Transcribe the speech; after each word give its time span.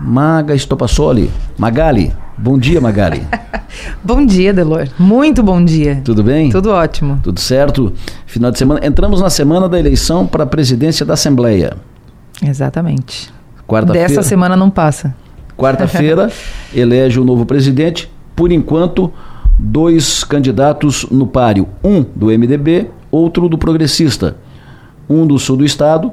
Maga 0.00 0.54
Estopassoli. 0.54 1.30
Magali. 1.58 2.12
Bom 2.36 2.56
dia, 2.56 2.80
Magali. 2.80 3.26
bom 4.02 4.24
dia, 4.24 4.52
Delor. 4.52 4.88
Muito 4.98 5.42
bom 5.42 5.62
dia. 5.64 6.00
Tudo 6.04 6.22
bem? 6.22 6.50
Tudo 6.50 6.70
ótimo. 6.70 7.18
Tudo 7.22 7.40
certo. 7.40 7.92
Final 8.26 8.52
de 8.52 8.58
semana. 8.58 8.86
Entramos 8.86 9.20
na 9.20 9.28
semana 9.28 9.68
da 9.68 9.78
eleição 9.78 10.26
para 10.26 10.44
a 10.44 10.46
presidência 10.46 11.04
da 11.04 11.14
Assembleia. 11.14 11.76
Exatamente. 12.40 13.32
Quarta-feira. 13.66 14.08
Dessa 14.08 14.22
semana 14.22 14.56
não 14.56 14.70
passa. 14.70 15.14
Quarta-feira 15.56 16.30
elege 16.72 17.18
o 17.18 17.24
novo 17.24 17.44
presidente. 17.44 18.08
Por 18.36 18.52
enquanto, 18.52 19.12
dois 19.58 20.22
candidatos 20.22 21.06
no 21.10 21.26
páreo. 21.26 21.68
Um 21.82 22.02
do 22.02 22.26
MDB, 22.26 22.88
outro 23.10 23.48
do 23.48 23.58
Progressista. 23.58 24.36
Um 25.10 25.26
do 25.26 25.38
sul 25.38 25.56
do 25.56 25.64
estado, 25.64 26.12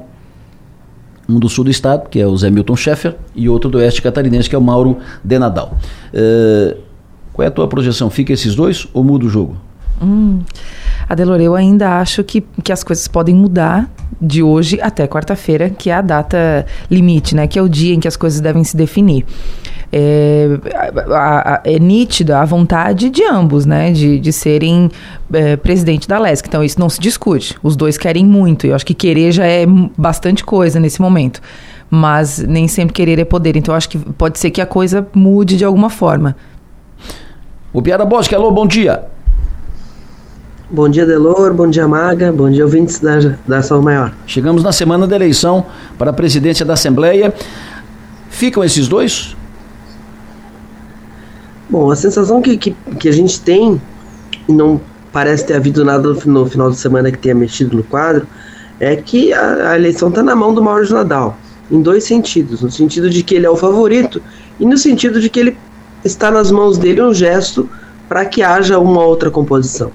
um 1.28 1.38
do 1.38 1.48
sul 1.48 1.64
do 1.64 1.70
estado, 1.70 2.08
que 2.08 2.20
é 2.20 2.26
o 2.26 2.36
Zé 2.36 2.50
Milton 2.50 2.76
Schaeffer, 2.76 3.16
e 3.34 3.48
outro 3.48 3.68
do 3.70 3.78
oeste 3.78 4.00
catarinense, 4.00 4.48
que 4.48 4.54
é 4.54 4.58
o 4.58 4.62
Mauro 4.62 4.98
Denadal. 5.22 5.76
Uh, 6.14 6.76
qual 7.32 7.44
é 7.44 7.48
a 7.48 7.50
tua 7.50 7.68
projeção? 7.68 8.08
Fica 8.08 8.32
esses 8.32 8.54
dois 8.54 8.86
ou 8.94 9.04
muda 9.04 9.26
o 9.26 9.28
jogo? 9.28 9.56
Hum, 10.00 10.40
eu 11.40 11.54
ainda 11.54 11.98
acho 12.00 12.22
que, 12.22 12.42
que 12.62 12.72
as 12.72 12.84
coisas 12.84 13.08
podem 13.08 13.34
mudar 13.34 13.90
de 14.20 14.42
hoje 14.42 14.80
até 14.80 15.06
quarta-feira, 15.06 15.70
que 15.70 15.90
é 15.90 15.94
a 15.94 16.00
data 16.00 16.66
limite, 16.90 17.34
né? 17.34 17.46
Que 17.46 17.58
é 17.58 17.62
o 17.62 17.68
dia 17.68 17.94
em 17.94 18.00
que 18.00 18.08
as 18.08 18.16
coisas 18.16 18.40
devem 18.40 18.64
se 18.64 18.76
definir. 18.76 19.24
É, 19.92 20.48
a, 21.10 21.54
a, 21.54 21.60
é 21.64 21.78
nítida 21.78 22.40
a 22.40 22.44
vontade 22.44 23.08
de 23.08 23.24
ambos, 23.24 23.64
né? 23.64 23.92
De, 23.92 24.18
de 24.18 24.32
serem 24.32 24.90
é, 25.32 25.56
presidente 25.56 26.08
da 26.08 26.18
LESC. 26.18 26.48
Então, 26.48 26.62
isso 26.62 26.78
não 26.78 26.88
se 26.88 27.00
discute. 27.00 27.56
Os 27.62 27.76
dois 27.76 27.96
querem 27.96 28.24
muito. 28.24 28.66
Eu 28.66 28.74
acho 28.74 28.84
que 28.84 28.94
querer 28.94 29.32
já 29.32 29.46
é 29.46 29.64
bastante 29.96 30.44
coisa 30.44 30.80
nesse 30.80 31.00
momento. 31.00 31.40
Mas 31.88 32.38
nem 32.38 32.66
sempre 32.66 32.92
querer 32.92 33.18
é 33.18 33.24
poder. 33.24 33.56
Então, 33.56 33.72
eu 33.72 33.76
acho 33.76 33.88
que 33.88 33.98
pode 33.98 34.38
ser 34.38 34.50
que 34.50 34.60
a 34.60 34.66
coisa 34.66 35.06
mude 35.14 35.56
de 35.56 35.64
alguma 35.64 35.88
forma. 35.88 36.36
O 37.72 37.80
Piara 37.80 38.04
Bosque, 38.04 38.34
alô, 38.34 38.50
bom 38.50 38.66
dia. 38.66 39.04
Bom 40.68 40.88
dia, 40.88 41.06
Delor. 41.06 41.54
Bom 41.54 41.68
dia, 41.70 41.86
Maga. 41.86 42.32
Bom 42.32 42.50
dia, 42.50 42.64
ouvintes 42.64 42.98
da, 42.98 43.18
da 43.46 43.58
Ação 43.58 43.80
Maior. 43.80 44.12
Chegamos 44.26 44.64
na 44.64 44.72
semana 44.72 45.06
da 45.06 45.14
eleição 45.14 45.64
para 45.96 46.10
a 46.10 46.12
presidência 46.12 46.66
da 46.66 46.72
Assembleia. 46.72 47.32
Ficam 48.28 48.64
esses 48.64 48.88
dois? 48.88 49.36
Bom, 51.68 51.90
a 51.90 51.96
sensação 51.96 52.40
que, 52.40 52.56
que, 52.56 52.76
que 52.98 53.08
a 53.08 53.12
gente 53.12 53.40
tem, 53.40 53.80
e 54.48 54.52
não 54.52 54.80
parece 55.12 55.46
ter 55.46 55.54
havido 55.54 55.84
nada 55.84 56.16
no, 56.24 56.46
final 56.46 56.70
de 56.70 56.76
semana 56.76 57.10
que 57.10 57.18
tenha 57.18 57.34
mexido 57.34 57.76
no 57.76 57.82
quadro, 57.82 58.26
é 58.78 58.96
que 58.96 59.32
a, 59.32 59.70
a 59.70 59.76
eleição 59.76 60.08
está 60.08 60.22
na 60.22 60.36
mão 60.36 60.54
do 60.54 60.62
Mauro 60.62 60.86
de 60.86 60.92
Nadal. 60.92 61.36
Em 61.70 61.82
dois 61.82 62.04
sentidos. 62.04 62.62
No 62.62 62.70
sentido 62.70 63.10
de 63.10 63.22
que 63.22 63.34
ele 63.34 63.46
é 63.46 63.50
o 63.50 63.56
favorito 63.56 64.22
e 64.60 64.64
no 64.64 64.78
sentido 64.78 65.20
de 65.20 65.28
que 65.28 65.40
ele 65.40 65.56
está 66.04 66.30
nas 66.30 66.50
mãos 66.50 66.78
dele 66.78 67.02
um 67.02 67.12
gesto 67.12 67.68
para 68.08 68.24
que 68.24 68.42
haja 68.42 68.78
uma 68.78 69.02
outra 69.02 69.30
composição 69.30 69.90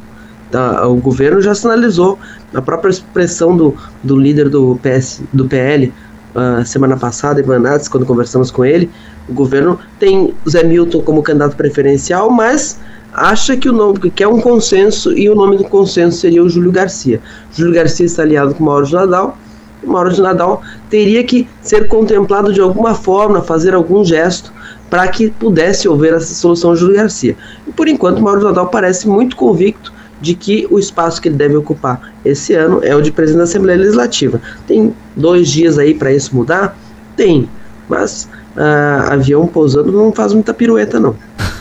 o 0.89 0.95
governo 0.95 1.41
já 1.41 1.55
sinalizou 1.55 2.19
na 2.51 2.61
própria 2.61 2.89
expressão 2.89 3.55
do, 3.55 3.75
do 4.03 4.17
líder 4.17 4.49
do, 4.49 4.77
PS, 4.81 5.21
do 5.31 5.45
PL 5.45 5.93
uh, 6.35 6.65
semana 6.65 6.97
passada, 6.97 7.39
Ivan 7.39 7.59
Nats, 7.59 7.87
quando 7.87 8.05
conversamos 8.05 8.51
com 8.51 8.65
ele, 8.65 8.89
o 9.27 9.33
governo 9.33 9.79
tem 9.99 10.33
Zé 10.49 10.63
Milton 10.63 11.01
como 11.01 11.23
candidato 11.23 11.55
preferencial, 11.55 12.29
mas 12.29 12.79
acha 13.13 13.57
que 13.57 13.69
o 13.69 13.73
nome 13.73 13.99
que 13.99 14.09
quer 14.09 14.27
um 14.27 14.39
consenso 14.39 15.11
e 15.17 15.29
o 15.29 15.35
nome 15.35 15.57
do 15.57 15.63
consenso 15.65 16.17
seria 16.17 16.43
o 16.43 16.49
Júlio 16.49 16.71
Garcia. 16.71 17.21
Júlio 17.51 17.73
Garcia 17.73 18.05
está 18.05 18.23
aliado 18.23 18.55
com 18.55 18.63
Mauro 18.63 18.85
de 18.85 18.93
Nadal. 18.93 19.37
O 19.83 19.91
Mauro 19.91 20.11
de 20.11 20.21
Nadal 20.21 20.61
teria 20.89 21.23
que 21.23 21.47
ser 21.61 21.87
contemplado 21.87 22.53
de 22.53 22.61
alguma 22.61 22.93
forma, 22.93 23.41
fazer 23.41 23.73
algum 23.73 24.05
gesto 24.05 24.53
para 24.89 25.07
que 25.07 25.29
pudesse 25.29 25.87
haver 25.87 26.13
essa 26.13 26.33
solução 26.33 26.75
Júlio 26.75 26.95
Garcia. 26.95 27.35
E 27.67 27.71
por 27.71 27.87
enquanto 27.87 28.21
Mauro 28.21 28.39
de 28.39 28.45
Nadal 28.45 28.67
parece 28.67 29.07
muito 29.07 29.35
convicto 29.35 29.91
de 30.21 30.35
que 30.35 30.67
o 30.69 30.77
espaço 30.77 31.19
que 31.19 31.27
ele 31.27 31.35
deve 31.35 31.55
ocupar 31.55 32.13
esse 32.23 32.53
ano 32.53 32.79
é 32.83 32.95
o 32.95 33.01
de 33.01 33.11
presidente 33.11 33.39
da 33.39 33.43
Assembleia 33.45 33.79
Legislativa. 33.79 34.39
Tem 34.67 34.93
dois 35.15 35.49
dias 35.49 35.79
aí 35.79 35.95
para 35.95 36.13
isso 36.13 36.35
mudar? 36.35 36.77
Tem, 37.15 37.49
mas 37.89 38.29
uh, 38.55 39.11
avião 39.11 39.47
pousando 39.47 39.91
não 39.91 40.11
faz 40.11 40.33
muita 40.33 40.53
pirueta, 40.53 40.99
não. 40.99 41.15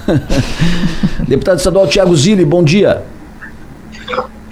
Deputado 1.27 1.59
estadual 1.59 1.87
Tiago 1.87 2.15
Zilli, 2.17 2.45
bom 2.45 2.63
dia. 2.63 3.03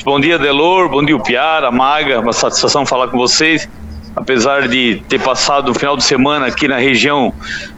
Bom 0.05 0.21
dia, 0.21 0.39
Delor, 0.39 0.89
bom 0.89 1.05
dia, 1.05 1.19
Piara, 1.19 1.71
Maga, 1.71 2.21
uma 2.21 2.33
satisfação 2.33 2.87
falar 2.87 3.09
com 3.09 3.19
vocês. 3.19 3.69
Apesar 4.17 4.69
de 4.69 5.03
ter 5.09 5.21
passado 5.21 5.71
o 5.71 5.75
final 5.75 5.97
de 5.97 6.03
semana 6.03 6.47
aqui 6.47 6.67
na 6.67 6.79
região 6.79 7.33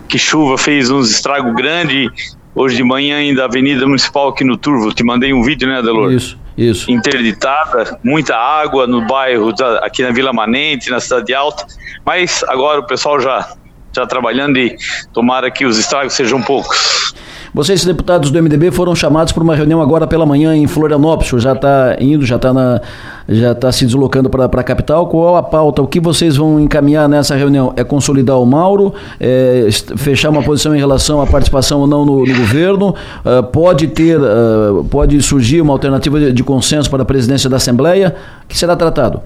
que 0.09 0.19
chuva 0.19 0.56
fez 0.56 0.91
uns 0.91 1.10
estragos 1.10 1.54
grandes 1.54 2.10
Hoje 2.54 2.76
de 2.76 2.82
manhã 2.82 3.19
ainda 3.19 3.43
a 3.43 3.44
Avenida 3.44 3.87
Municipal 3.87 4.28
aqui 4.28 4.43
no 4.43 4.56
Turvo, 4.56 4.93
te 4.93 5.04
mandei 5.04 5.32
um 5.32 5.43
vídeo, 5.43 5.69
né, 5.69 5.78
Adelor? 5.78 6.12
Isso, 6.12 6.37
isso. 6.59 6.91
Interditada, 6.91 7.99
muita 8.03 8.37
água 8.37 8.88
no 8.88 9.06
bairro, 9.06 9.54
aqui 9.82 10.03
na 10.03 10.10
Vila 10.10 10.32
Manente, 10.32 10.91
na 10.91 10.99
Cidade 10.99 11.32
Alta, 11.32 11.65
mas 12.04 12.43
agora 12.49 12.81
o 12.81 12.87
pessoal 12.87 13.20
já, 13.20 13.53
já 13.92 14.06
trabalhando 14.06 14.58
e 14.58 14.76
tomara 15.12 15.50
que 15.50 15.64
os 15.64 15.78
estragos 15.78 16.14
sejam 16.14 16.40
poucos. 16.42 17.14
Vocês, 17.52 17.84
deputados 17.84 18.30
do 18.30 18.40
MDB, 18.40 18.70
foram 18.70 18.94
chamados 18.94 19.32
para 19.32 19.42
uma 19.42 19.56
reunião 19.56 19.82
agora 19.82 20.06
pela 20.06 20.24
manhã 20.24 20.54
em 20.54 20.68
Florianópolis. 20.68 21.42
Já 21.42 21.52
está 21.52 21.96
indo, 21.98 22.24
já 22.24 22.36
está 22.36 22.80
já 23.28 23.52
está 23.52 23.72
se 23.72 23.84
deslocando 23.84 24.30
para 24.30 24.44
a 24.44 24.62
capital. 24.62 25.08
Qual 25.08 25.36
a 25.36 25.42
pauta? 25.42 25.82
O 25.82 25.86
que 25.86 25.98
vocês 25.98 26.36
vão 26.36 26.60
encaminhar 26.60 27.08
nessa 27.08 27.34
reunião? 27.34 27.72
É 27.76 27.82
consolidar 27.82 28.38
o 28.38 28.46
Mauro? 28.46 28.94
É 29.18 29.68
fechar 29.96 30.30
uma 30.30 30.44
posição 30.44 30.76
em 30.76 30.78
relação 30.78 31.20
à 31.20 31.26
participação 31.26 31.80
ou 31.80 31.86
não 31.88 32.04
no, 32.04 32.24
no 32.24 32.36
governo? 32.36 32.94
Uh, 33.24 33.42
pode 33.42 33.88
ter, 33.88 34.18
uh, 34.20 34.84
pode 34.88 35.20
surgir 35.20 35.60
uma 35.60 35.72
alternativa 35.72 36.20
de, 36.20 36.32
de 36.32 36.44
consenso 36.44 36.88
para 36.88 37.02
a 37.02 37.06
presidência 37.06 37.50
da 37.50 37.56
Assembleia? 37.56 38.14
O 38.44 38.46
que 38.46 38.56
será 38.56 38.76
tratado? 38.76 39.22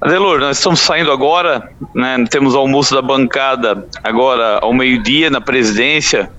Adelor, 0.00 0.40
nós 0.40 0.58
estamos 0.58 0.80
saindo 0.80 1.10
agora, 1.10 1.70
né, 1.94 2.22
temos 2.30 2.54
almoço 2.54 2.94
da 2.94 3.00
bancada 3.00 3.86
agora 4.04 4.58
ao 4.60 4.72
meio-dia 4.72 5.30
na 5.30 5.40
presidência 5.40 6.30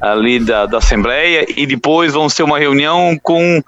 ali 0.00 0.38
da, 0.38 0.64
da 0.64 0.78
Assembleia 0.78 1.46
e 1.54 1.66
depois 1.66 2.14
vamos 2.14 2.34
ter 2.34 2.42
uma 2.42 2.58
reunião 2.58 3.18
com, 3.22 3.62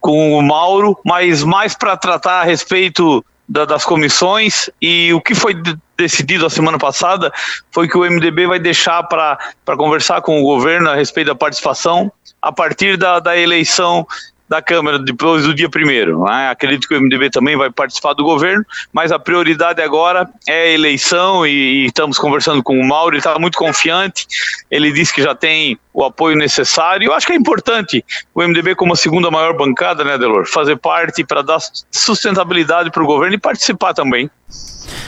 com 0.00 0.36
o 0.36 0.42
Mauro, 0.42 0.98
mas 1.04 1.44
mais 1.44 1.74
para 1.74 1.96
tratar 1.96 2.40
a 2.40 2.44
respeito 2.44 3.24
da, 3.48 3.64
das 3.64 3.84
comissões 3.84 4.68
e 4.82 5.12
o 5.14 5.20
que 5.20 5.36
foi 5.36 5.54
decidido 5.96 6.44
a 6.44 6.50
semana 6.50 6.78
passada 6.78 7.32
foi 7.70 7.86
que 7.86 7.96
o 7.96 8.02
MDB 8.02 8.48
vai 8.48 8.58
deixar 8.58 9.04
para 9.04 9.38
conversar 9.76 10.20
com 10.20 10.40
o 10.40 10.44
governo 10.44 10.90
a 10.90 10.96
respeito 10.96 11.28
da 11.28 11.34
participação 11.34 12.12
a 12.42 12.50
partir 12.50 12.96
da, 12.96 13.20
da 13.20 13.36
eleição 13.36 14.04
da 14.50 14.60
Câmara 14.60 14.98
depois 14.98 15.44
do 15.44 15.54
dia 15.54 15.70
primeiro. 15.70 16.24
Né? 16.24 16.50
Acredito 16.50 16.88
que 16.88 16.94
o 16.96 17.00
MDB 17.00 17.30
também 17.30 17.56
vai 17.56 17.70
participar 17.70 18.14
do 18.14 18.24
governo, 18.24 18.64
mas 18.92 19.12
a 19.12 19.18
prioridade 19.18 19.80
agora 19.80 20.28
é 20.48 20.62
a 20.64 20.72
eleição 20.72 21.46
e, 21.46 21.84
e 21.84 21.86
estamos 21.86 22.18
conversando 22.18 22.60
com 22.60 22.76
o 22.76 22.84
Mauro, 22.84 23.14
ele 23.14 23.18
está 23.18 23.38
muito 23.38 23.56
confiante, 23.56 24.26
ele 24.68 24.92
disse 24.92 25.14
que 25.14 25.22
já 25.22 25.36
tem 25.36 25.78
o 25.94 26.02
apoio 26.02 26.36
necessário. 26.36 27.06
Eu 27.06 27.14
acho 27.14 27.28
que 27.28 27.32
é 27.32 27.36
importante 27.36 28.04
o 28.34 28.42
MDB, 28.42 28.74
como 28.74 28.92
a 28.92 28.96
segunda 28.96 29.30
maior 29.30 29.56
bancada, 29.56 30.02
né, 30.02 30.18
Delor, 30.18 30.44
fazer 30.46 30.74
parte 30.76 31.22
para 31.22 31.42
dar 31.42 31.60
sustentabilidade 31.88 32.90
para 32.90 33.04
o 33.04 33.06
governo 33.06 33.36
e 33.36 33.38
participar 33.38 33.94
também. 33.94 34.28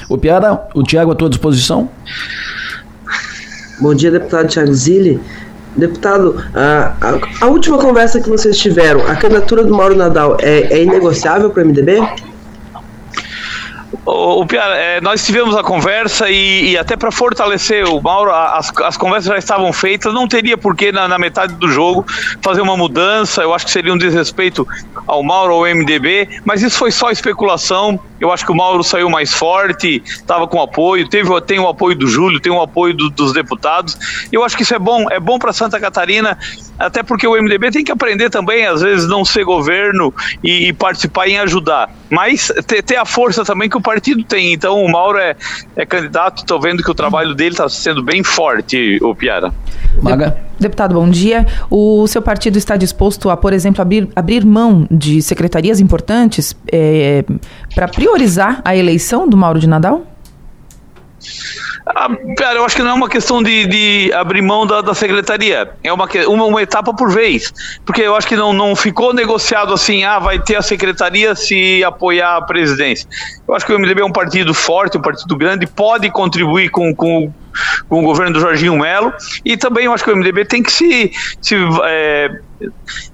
O 0.08 0.16
Piara, 0.16 0.68
o 0.72 0.84
Tiago 0.84 1.10
à 1.10 1.14
tua 1.16 1.28
disposição. 1.28 1.90
Bom 3.80 3.92
dia, 3.92 4.12
deputado 4.12 4.46
Tiago 4.46 4.72
Zilli. 4.72 5.20
Deputado, 5.76 6.36
a, 6.54 6.94
a, 7.00 7.46
a, 7.46 7.48
última 7.48 7.78
conversa 7.78 8.20
que 8.20 8.28
vocês 8.28 8.58
tiveram, 8.58 9.00
a 9.06 9.16
candidatura 9.16 9.64
do 9.64 9.74
Mauro 9.74 9.96
Nadal 9.96 10.36
é, 10.40 10.72
é 10.72 10.82
inegociável 10.82 11.50
para 11.50 11.62
o 11.62 11.66
MDB? 11.66 11.98
O, 14.04 14.44
Piara, 14.44 14.74
é, 14.74 15.00
nós 15.00 15.24
tivemos 15.24 15.56
a 15.56 15.62
conversa 15.62 16.28
e, 16.28 16.70
e 16.70 16.78
até 16.78 16.96
para 16.96 17.12
fortalecer 17.12 17.84
o 17.86 18.00
Mauro, 18.00 18.32
as, 18.32 18.72
as 18.78 18.96
conversas 18.96 19.26
já 19.26 19.38
estavam 19.38 19.72
feitas, 19.72 20.12
não 20.12 20.26
teria 20.26 20.58
por 20.58 20.74
que 20.74 20.90
na, 20.90 21.06
na, 21.06 21.18
metade 21.18 21.54
do 21.54 21.68
jogo 21.68 22.04
fazer 22.42 22.60
uma 22.62 22.76
mudança, 22.76 23.42
eu 23.42 23.54
acho 23.54 23.64
que 23.64 23.70
seria 23.70 23.92
um 23.92 23.96
desrespeito 23.96 24.66
ao 25.06 25.22
Mauro, 25.22 25.54
ao 25.54 25.62
MDB, 25.62 26.40
mas 26.44 26.62
isso 26.62 26.78
foi 26.78 26.90
só 26.90 27.12
especulação, 27.12 27.98
eu 28.18 28.32
acho 28.32 28.44
que 28.44 28.50
o 28.50 28.56
Mauro 28.56 28.82
saiu 28.82 29.08
mais 29.08 29.32
forte, 29.32 30.02
estava 30.04 30.48
com 30.48 30.60
apoio, 30.60 31.08
teve, 31.08 31.40
tem 31.42 31.60
o 31.60 31.68
apoio 31.68 31.96
do 31.96 32.08
Júlio, 32.08 32.40
tem 32.40 32.50
o 32.50 32.60
apoio 32.60 32.94
do, 32.94 33.08
dos 33.08 33.32
deputados, 33.32 34.26
eu 34.32 34.42
acho 34.44 34.56
que 34.56 34.64
isso 34.64 34.74
é 34.74 34.80
bom, 34.80 35.06
é 35.12 35.20
bom 35.20 35.38
para 35.38 35.52
Santa 35.52 35.78
Catarina, 35.78 36.36
até 36.82 37.02
porque 37.02 37.26
o 37.26 37.40
MDB 37.40 37.70
tem 37.70 37.84
que 37.84 37.92
aprender 37.92 38.28
também, 38.28 38.66
às 38.66 38.80
vezes, 38.80 39.08
não 39.08 39.24
ser 39.24 39.44
governo 39.44 40.12
e, 40.42 40.68
e 40.68 40.72
participar 40.72 41.28
em 41.28 41.38
ajudar, 41.38 41.94
mas 42.10 42.52
ter, 42.66 42.82
ter, 42.82 42.96
a 42.96 43.04
força 43.04 43.44
também 43.44 43.68
que 43.68 43.76
o 43.76 43.80
partido 43.80 44.22
tem. 44.24 44.52
Então, 44.52 44.82
o 44.82 44.90
Mauro 44.90 45.18
é, 45.18 45.36
é 45.76 45.86
candidato, 45.86 46.38
estou 46.38 46.60
vendo 46.60 46.82
que 46.82 46.90
o 46.90 46.94
trabalho 46.94 47.34
dele 47.34 47.50
está 47.52 47.68
sendo 47.68 48.02
bem 48.02 48.22
forte, 48.24 48.98
o 49.02 49.14
Piara. 49.14 49.52
Maga. 50.02 50.36
Deputado, 50.58 50.94
bom 50.94 51.08
dia. 51.08 51.46
O 51.70 52.06
seu 52.06 52.22
partido 52.22 52.56
está 52.56 52.76
disposto 52.76 53.30
a, 53.30 53.36
por 53.36 53.52
exemplo, 53.52 53.80
abrir, 53.80 54.08
abrir 54.14 54.44
mão 54.44 54.86
de 54.90 55.22
secretarias 55.22 55.80
importantes 55.80 56.56
é, 56.70 57.24
para 57.74 57.88
priorizar 57.88 58.60
a 58.64 58.76
eleição 58.76 59.28
do 59.28 59.36
Mauro 59.36 59.58
de 59.58 59.68
Nadal? 59.68 60.06
Ah, 61.86 62.08
cara, 62.36 62.58
eu 62.58 62.64
acho 62.64 62.76
que 62.76 62.82
não 62.82 62.90
é 62.90 62.94
uma 62.94 63.08
questão 63.08 63.42
de, 63.42 63.66
de 63.66 64.12
abrir 64.12 64.40
mão 64.40 64.66
da, 64.66 64.80
da 64.80 64.94
secretaria. 64.94 65.70
É 65.82 65.92
uma, 65.92 66.08
uma, 66.28 66.44
uma, 66.44 66.62
etapa 66.62 66.94
por 66.94 67.10
vez. 67.10 67.52
Porque 67.84 68.02
eu 68.02 68.14
acho 68.14 68.26
que 68.26 68.36
não, 68.36 68.52
não 68.52 68.76
ficou 68.76 69.12
negociado 69.12 69.72
assim, 69.72 70.04
ah, 70.04 70.18
vai 70.18 70.38
ter 70.38 70.56
a 70.56 70.62
secretaria 70.62 71.34
se 71.34 71.82
apoiar 71.82 72.36
a 72.36 72.42
presidência. 72.42 73.08
Eu 73.46 73.54
acho 73.54 73.66
que 73.66 73.72
o 73.72 73.78
MDB 73.78 74.00
é 74.00 74.04
um 74.04 74.12
partido 74.12 74.54
forte, 74.54 74.96
um 74.96 75.02
partido 75.02 75.36
grande, 75.36 75.66
pode 75.66 76.08
contribuir 76.10 76.70
com, 76.70 76.94
com, 76.94 77.32
com 77.88 78.00
o 78.00 78.02
governo 78.02 78.34
do 78.34 78.40
Jorginho 78.40 78.78
Melo. 78.78 79.12
E 79.44 79.56
também 79.56 79.86
eu 79.86 79.92
acho 79.92 80.04
que 80.04 80.10
o 80.10 80.16
MDB 80.16 80.44
tem 80.44 80.62
que 80.62 80.70
se. 80.70 81.12
se 81.40 81.56
é, 81.84 82.30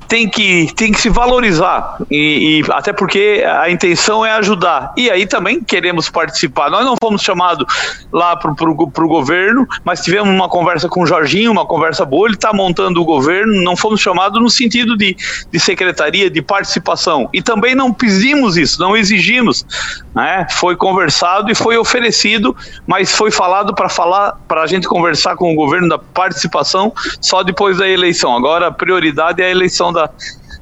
tem 0.09 0.27
que, 0.27 0.73
tem 0.75 0.91
que 0.91 1.01
se 1.01 1.11
valorizar, 1.11 1.99
e, 2.11 2.63
e, 2.67 2.73
até 2.73 2.93
porque 2.95 3.45
a 3.47 3.71
intenção 3.71 4.25
é 4.25 4.33
ajudar. 4.33 4.93
E 4.97 5.11
aí 5.11 5.27
também 5.27 5.63
queremos 5.63 6.09
participar. 6.09 6.71
Nós 6.71 6.85
não 6.85 6.95
fomos 7.01 7.21
chamados 7.21 7.67
lá 8.11 8.35
para 8.35 8.51
o 8.51 9.09
governo, 9.09 9.67
mas 9.85 10.01
tivemos 10.01 10.31
uma 10.31 10.49
conversa 10.49 10.89
com 10.89 11.03
o 11.03 11.07
Jorginho, 11.07 11.53
uma 11.53 11.67
conversa 11.67 12.07
boa, 12.07 12.27
ele 12.27 12.37
está 12.37 12.53
montando 12.55 13.03
o 13.03 13.05
governo, 13.05 13.63
não 13.63 13.77
fomos 13.77 14.01
chamados 14.01 14.41
no 14.41 14.49
sentido 14.49 14.97
de, 14.97 15.15
de 15.51 15.61
secretaria, 15.61 16.31
de 16.31 16.41
participação. 16.41 17.29
E 17.33 17.43
também 17.43 17.75
não 17.75 17.93
pedimos 17.93 18.57
isso, 18.57 18.81
não 18.81 18.97
exigimos. 18.97 19.67
Né? 20.15 20.47
Foi 20.53 20.75
conversado 20.75 21.51
e 21.51 21.55
foi 21.55 21.77
oferecido, 21.77 22.57
mas 22.87 23.15
foi 23.15 23.31
falado 23.31 23.75
para 23.75 23.91
falar 23.91 24.39
para 24.49 24.63
a 24.63 24.67
gente 24.67 24.89
conversar 24.89 25.37
com 25.37 25.53
o 25.53 25.55
governo 25.55 25.89
da 25.89 25.99
participação 25.99 26.93
só 27.21 27.43
depois 27.43 27.77
da 27.77 27.87
eleição. 27.87 28.35
Agora 28.35 28.69
a 28.69 28.71
prioridade 28.71 29.38
é 29.43 29.47
a 29.47 29.51
eleição 29.51 29.93
da, 29.93 30.11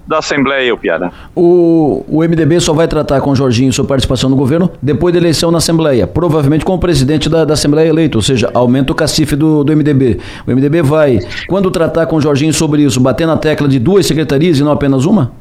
da 0.06 0.18
Assembleia, 0.18 0.72
o 0.72 0.78
Piara. 0.78 1.10
O, 1.34 2.04
o 2.08 2.20
MDB 2.22 2.60
só 2.60 2.72
vai 2.72 2.86
tratar 2.86 3.20
com 3.20 3.30
o 3.30 3.36
Jorginho 3.36 3.72
sua 3.72 3.84
participação 3.84 4.30
no 4.30 4.36
governo 4.36 4.70
depois 4.80 5.12
da 5.12 5.18
eleição 5.18 5.50
na 5.50 5.58
Assembleia, 5.58 6.06
provavelmente 6.06 6.64
com 6.64 6.74
o 6.74 6.78
presidente 6.78 7.28
da, 7.28 7.44
da 7.44 7.54
Assembleia 7.54 7.88
eleito, 7.88 8.18
ou 8.18 8.22
seja, 8.22 8.50
aumenta 8.54 8.92
o 8.92 8.94
cacife 8.94 9.34
do, 9.34 9.64
do 9.64 9.76
MDB. 9.76 10.20
O 10.46 10.50
MDB 10.50 10.82
vai, 10.82 11.18
quando 11.48 11.70
tratar 11.70 12.06
com 12.06 12.16
o 12.16 12.20
Jorginho 12.20 12.52
sobre 12.52 12.82
isso, 12.82 13.00
bater 13.00 13.26
na 13.26 13.36
tecla 13.36 13.68
de 13.68 13.78
duas 13.78 14.06
secretarias 14.06 14.58
e 14.58 14.62
não 14.62 14.70
apenas 14.70 15.04
uma? 15.04 15.32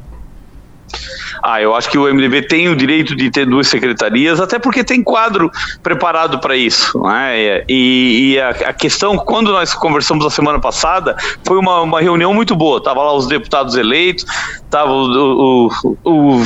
Ah, 1.48 1.62
eu 1.62 1.76
acho 1.76 1.88
que 1.88 1.96
o 1.96 2.12
MDB 2.12 2.42
tem 2.42 2.68
o 2.68 2.74
direito 2.74 3.14
de 3.14 3.30
ter 3.30 3.46
duas 3.46 3.68
secretarias, 3.68 4.40
até 4.40 4.58
porque 4.58 4.82
tem 4.82 5.00
quadro 5.00 5.48
preparado 5.80 6.40
para 6.40 6.56
isso. 6.56 7.00
Né? 7.00 7.62
E, 7.68 8.32
e 8.32 8.40
a, 8.40 8.48
a, 8.48 8.72
questão, 8.72 9.16
quando 9.16 9.52
nós 9.52 9.72
conversamos 9.72 10.26
a 10.26 10.30
semana 10.30 10.58
passada, 10.58 11.16
foi 11.46 11.56
uma, 11.56 11.82
uma 11.82 12.00
reunião 12.00 12.34
muito 12.34 12.56
boa. 12.56 12.82
Tava 12.82 13.00
lá 13.00 13.14
os 13.14 13.28
deputados 13.28 13.76
eleitos, 13.76 14.26
tava 14.68 14.90
o, 14.90 15.68
o, 15.68 15.94
o, 16.02 16.44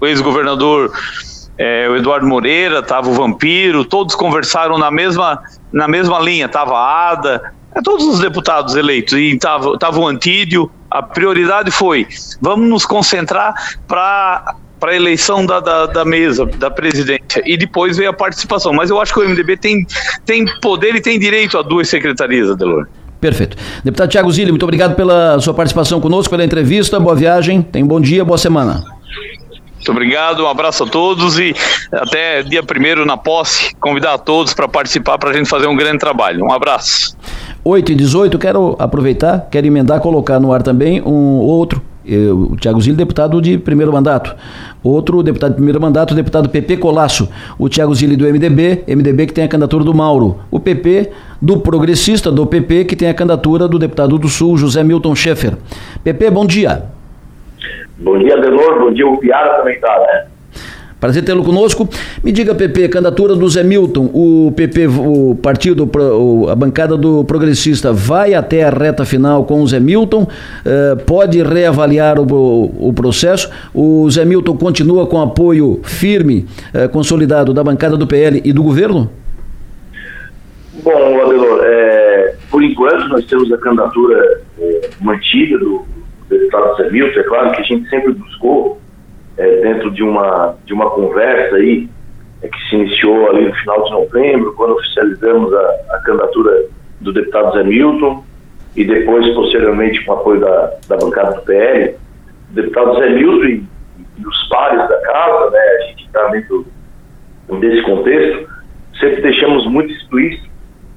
o 0.00 0.06
ex-governador 0.06 0.90
é, 1.56 1.88
o 1.88 1.94
Eduardo 1.94 2.26
Moreira, 2.26 2.82
tava 2.82 3.08
o 3.08 3.12
Vampiro, 3.12 3.84
todos 3.84 4.16
conversaram 4.16 4.76
na 4.76 4.90
mesma, 4.90 5.40
na 5.72 5.86
mesma 5.86 6.18
linha, 6.18 6.48
tava 6.48 6.76
a 6.76 7.10
Ada, 7.10 7.52
é, 7.76 7.80
todos 7.80 8.04
os 8.04 8.18
deputados 8.18 8.74
eleitos, 8.74 9.12
e 9.12 9.38
tava, 9.38 9.78
tava 9.78 10.00
o 10.00 10.06
Antídio, 10.06 10.68
a 10.98 11.02
prioridade 11.02 11.70
foi: 11.70 12.06
vamos 12.40 12.68
nos 12.68 12.86
concentrar 12.86 13.54
para 13.86 14.56
para 14.78 14.92
a 14.92 14.94
eleição 14.94 15.46
da, 15.46 15.58
da, 15.58 15.86
da, 15.86 16.04
mesa, 16.04 16.44
da 16.44 16.70
presidência, 16.70 17.42
e 17.46 17.56
depois 17.56 17.96
veio 17.96 18.10
a 18.10 18.12
participação. 18.12 18.74
Mas 18.74 18.90
eu 18.90 19.00
acho 19.00 19.14
que 19.14 19.20
o 19.20 19.26
MDB 19.26 19.56
tem, 19.56 19.86
tem 20.26 20.44
poder 20.60 20.94
e 20.94 21.00
tem 21.00 21.18
direito 21.18 21.56
a 21.56 21.62
duas 21.62 21.88
secretarias, 21.88 22.50
Adelor. 22.50 22.86
Perfeito. 23.18 23.56
Deputado 23.82 24.10
Tiago 24.10 24.30
Zilli, 24.30 24.50
muito 24.50 24.64
obrigado 24.64 24.94
pela 24.94 25.40
sua 25.40 25.54
participação 25.54 25.98
conosco, 25.98 26.30
pela 26.30 26.44
entrevista. 26.44 27.00
Boa 27.00 27.14
viagem, 27.14 27.62
tenha 27.62 27.84
um 27.84 27.88
bom 27.88 28.00
dia, 28.00 28.22
boa 28.22 28.36
semana. 28.36 28.84
Muito 29.76 29.92
obrigado, 29.92 30.42
um 30.42 30.48
abraço 30.48 30.82
a 30.82 30.86
todos 30.86 31.38
e 31.38 31.54
até 31.92 32.42
dia 32.42 32.62
primeiro 32.62 33.06
na 33.06 33.16
posse, 33.16 33.74
convidar 33.76 34.14
a 34.14 34.18
todos 34.18 34.52
para 34.52 34.66
participar 34.66 35.16
para 35.16 35.30
a 35.30 35.32
gente 35.32 35.48
fazer 35.48 35.68
um 35.68 35.76
grande 35.76 35.98
trabalho. 35.98 36.44
Um 36.44 36.52
abraço. 36.52 37.16
8 37.68 37.90
e 37.90 37.94
18, 37.96 38.38
quero 38.38 38.76
aproveitar, 38.78 39.48
quero 39.50 39.66
emendar, 39.66 39.98
colocar 39.98 40.38
no 40.38 40.52
ar 40.52 40.62
também 40.62 41.02
um 41.02 41.40
outro, 41.40 41.82
eu, 42.06 42.52
o 42.52 42.56
Tiago 42.56 42.80
Zilli, 42.80 42.96
deputado 42.96 43.42
de 43.42 43.58
primeiro 43.58 43.92
mandato. 43.92 44.36
Outro 44.84 45.20
deputado 45.20 45.50
de 45.50 45.56
primeiro 45.56 45.80
mandato, 45.80 46.12
o 46.12 46.14
deputado 46.14 46.48
PP 46.48 46.76
Colasso. 46.76 47.28
O 47.58 47.68
Tiago 47.68 47.92
Zilli 47.92 48.14
do 48.14 48.24
MDB, 48.24 48.84
MDB 48.86 49.26
que 49.26 49.32
tem 49.32 49.42
a 49.42 49.48
candidatura 49.48 49.82
do 49.82 49.92
Mauro. 49.92 50.38
O 50.48 50.60
PP 50.60 51.10
do 51.42 51.58
progressista, 51.58 52.30
do 52.30 52.46
PP, 52.46 52.84
que 52.84 52.94
tem 52.94 53.08
a 53.08 53.14
candidatura 53.14 53.66
do 53.66 53.80
deputado 53.80 54.16
do 54.16 54.28
Sul, 54.28 54.56
José 54.56 54.84
Milton 54.84 55.16
Schaeffer. 55.16 55.56
PP, 56.04 56.30
bom 56.30 56.46
dia. 56.46 56.84
Bom 57.98 58.16
dia, 58.16 58.40
Delor. 58.40 58.78
Bom 58.78 58.92
dia, 58.92 59.08
o 59.08 59.18
Piara 59.18 59.56
também 59.56 59.74
está, 59.74 59.98
né? 59.98 60.26
Prazer 60.98 61.22
tê-lo 61.22 61.44
conosco. 61.44 61.86
Me 62.24 62.32
diga, 62.32 62.54
PP, 62.54 62.88
candidatura 62.88 63.34
do 63.34 63.46
Zé 63.48 63.62
Milton, 63.62 64.10
o 64.14 64.50
PP, 64.56 64.86
o 64.86 65.34
partido, 65.34 65.88
a 66.50 66.54
bancada 66.54 66.96
do 66.96 67.22
progressista 67.22 67.92
vai 67.92 68.32
até 68.32 68.64
a 68.64 68.70
reta 68.70 69.04
final 69.04 69.44
com 69.44 69.60
o 69.60 69.66
Zé 69.66 69.78
Milton, 69.78 70.26
eh, 70.64 70.96
pode 71.06 71.42
reavaliar 71.42 72.18
o, 72.18 72.92
processo. 72.94 73.50
O 73.74 74.08
Zé 74.10 74.24
Milton 74.24 74.56
continua 74.56 75.06
com 75.06 75.20
apoio 75.20 75.80
firme, 75.82 76.46
eh, 76.72 76.88
consolidado 76.88 77.52
da 77.52 77.62
bancada 77.62 77.96
do 77.96 78.06
PL 78.06 78.40
e 78.42 78.50
do 78.50 78.62
governo? 78.62 79.10
Bom, 80.82 81.20
Adelor, 81.20 81.60
é, 81.62 82.36
por 82.50 82.62
enquanto 82.62 83.06
nós 83.08 83.24
temos 83.26 83.52
a 83.52 83.58
candidatura 83.58 84.40
é, 84.58 84.90
mantida 85.02 85.58
do 85.58 85.84
deputado 86.30 86.76
Zé 86.78 86.90
Milton. 86.90 87.20
É 87.20 87.22
claro 87.24 87.52
que 87.52 87.60
a 87.60 87.64
gente 87.64 87.86
sempre 87.90 88.14
buscou 88.14 88.80
é, 89.36 89.60
dentro 89.60 89.90
de 89.90 90.02
uma, 90.02 90.56
de 90.64 90.72
uma 90.72 90.90
conversa 90.90 91.56
aí, 91.56 91.88
é, 92.42 92.48
que 92.48 92.68
se 92.68 92.76
iniciou 92.76 93.30
ali 93.30 93.46
no 93.46 93.54
final 93.54 93.84
de 93.84 93.90
novembro, 93.90 94.54
quando 94.54 94.74
oficializamos 94.74 95.52
a, 95.52 95.76
a 95.90 95.98
candidatura 96.04 96.66
do 97.00 97.12
deputado 97.12 97.52
Zé 97.54 97.64
Milton, 97.64 98.24
e 98.74 98.84
depois, 98.84 99.26
posteriormente, 99.34 100.04
com 100.04 100.12
apoio 100.12 100.40
da, 100.40 100.74
da 100.88 100.96
bancada 100.96 101.36
do 101.36 101.42
PL, 101.42 101.94
o 102.50 102.54
deputado 102.54 102.98
Zé 102.98 103.08
Milton 103.10 103.44
e, 103.46 103.64
e 104.18 104.26
os 104.26 104.48
pares 104.48 104.88
da 104.88 105.00
casa, 105.00 105.50
né, 105.50 105.58
a 105.58 105.82
gente 105.88 106.04
está 106.04 106.26
dentro 106.28 106.66
desse 107.60 107.82
contexto, 107.82 108.48
sempre 108.98 109.22
deixamos 109.22 109.66
muito 109.66 109.92
explícito 109.92 110.48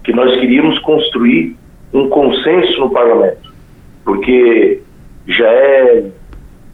que 0.03 0.13
nós 0.13 0.39
queríamos 0.39 0.80
construir 0.80 1.56
um 1.94 2.09
consenso 2.09 2.80
no 2.80 2.89
parlamento, 2.89 3.53
porque 4.03 4.81
já 5.27 5.47
é 5.47 6.09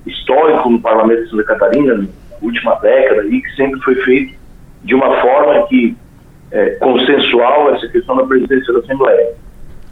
histórico 0.06 0.70
no 0.70 0.82
Parlamento 0.82 1.24
de 1.24 1.30
Santa 1.30 1.44
Catarina, 1.44 1.96
na 1.96 2.08
última 2.42 2.76
década, 2.76 3.26
e 3.26 3.42
que 3.42 3.56
sempre 3.56 3.80
foi 3.82 3.96
feito 4.04 4.36
de 4.84 4.94
uma 4.94 5.22
forma 5.22 5.68
que 5.68 5.96
é, 6.52 6.70
consensual 6.76 7.74
essa 7.74 7.88
questão 7.90 8.16
da 8.16 8.26
presidência 8.26 8.74
da 8.74 8.80
Assembleia. 8.80 9.34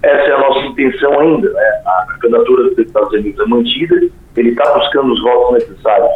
Essa 0.02 0.24
é 0.24 0.34
a 0.34 0.40
nossa 0.40 0.60
intenção 0.68 1.20
ainda. 1.20 1.50
Né? 1.50 1.62
A 1.86 2.18
candidatura 2.20 2.64
do 2.64 2.76
deputado 2.76 3.10
Zé 3.12 3.20
é 3.20 3.48
mantida, 3.48 3.96
ele 4.36 4.50
está 4.50 4.78
buscando 4.78 5.14
os 5.14 5.22
votos 5.22 5.54
necessários 5.54 6.12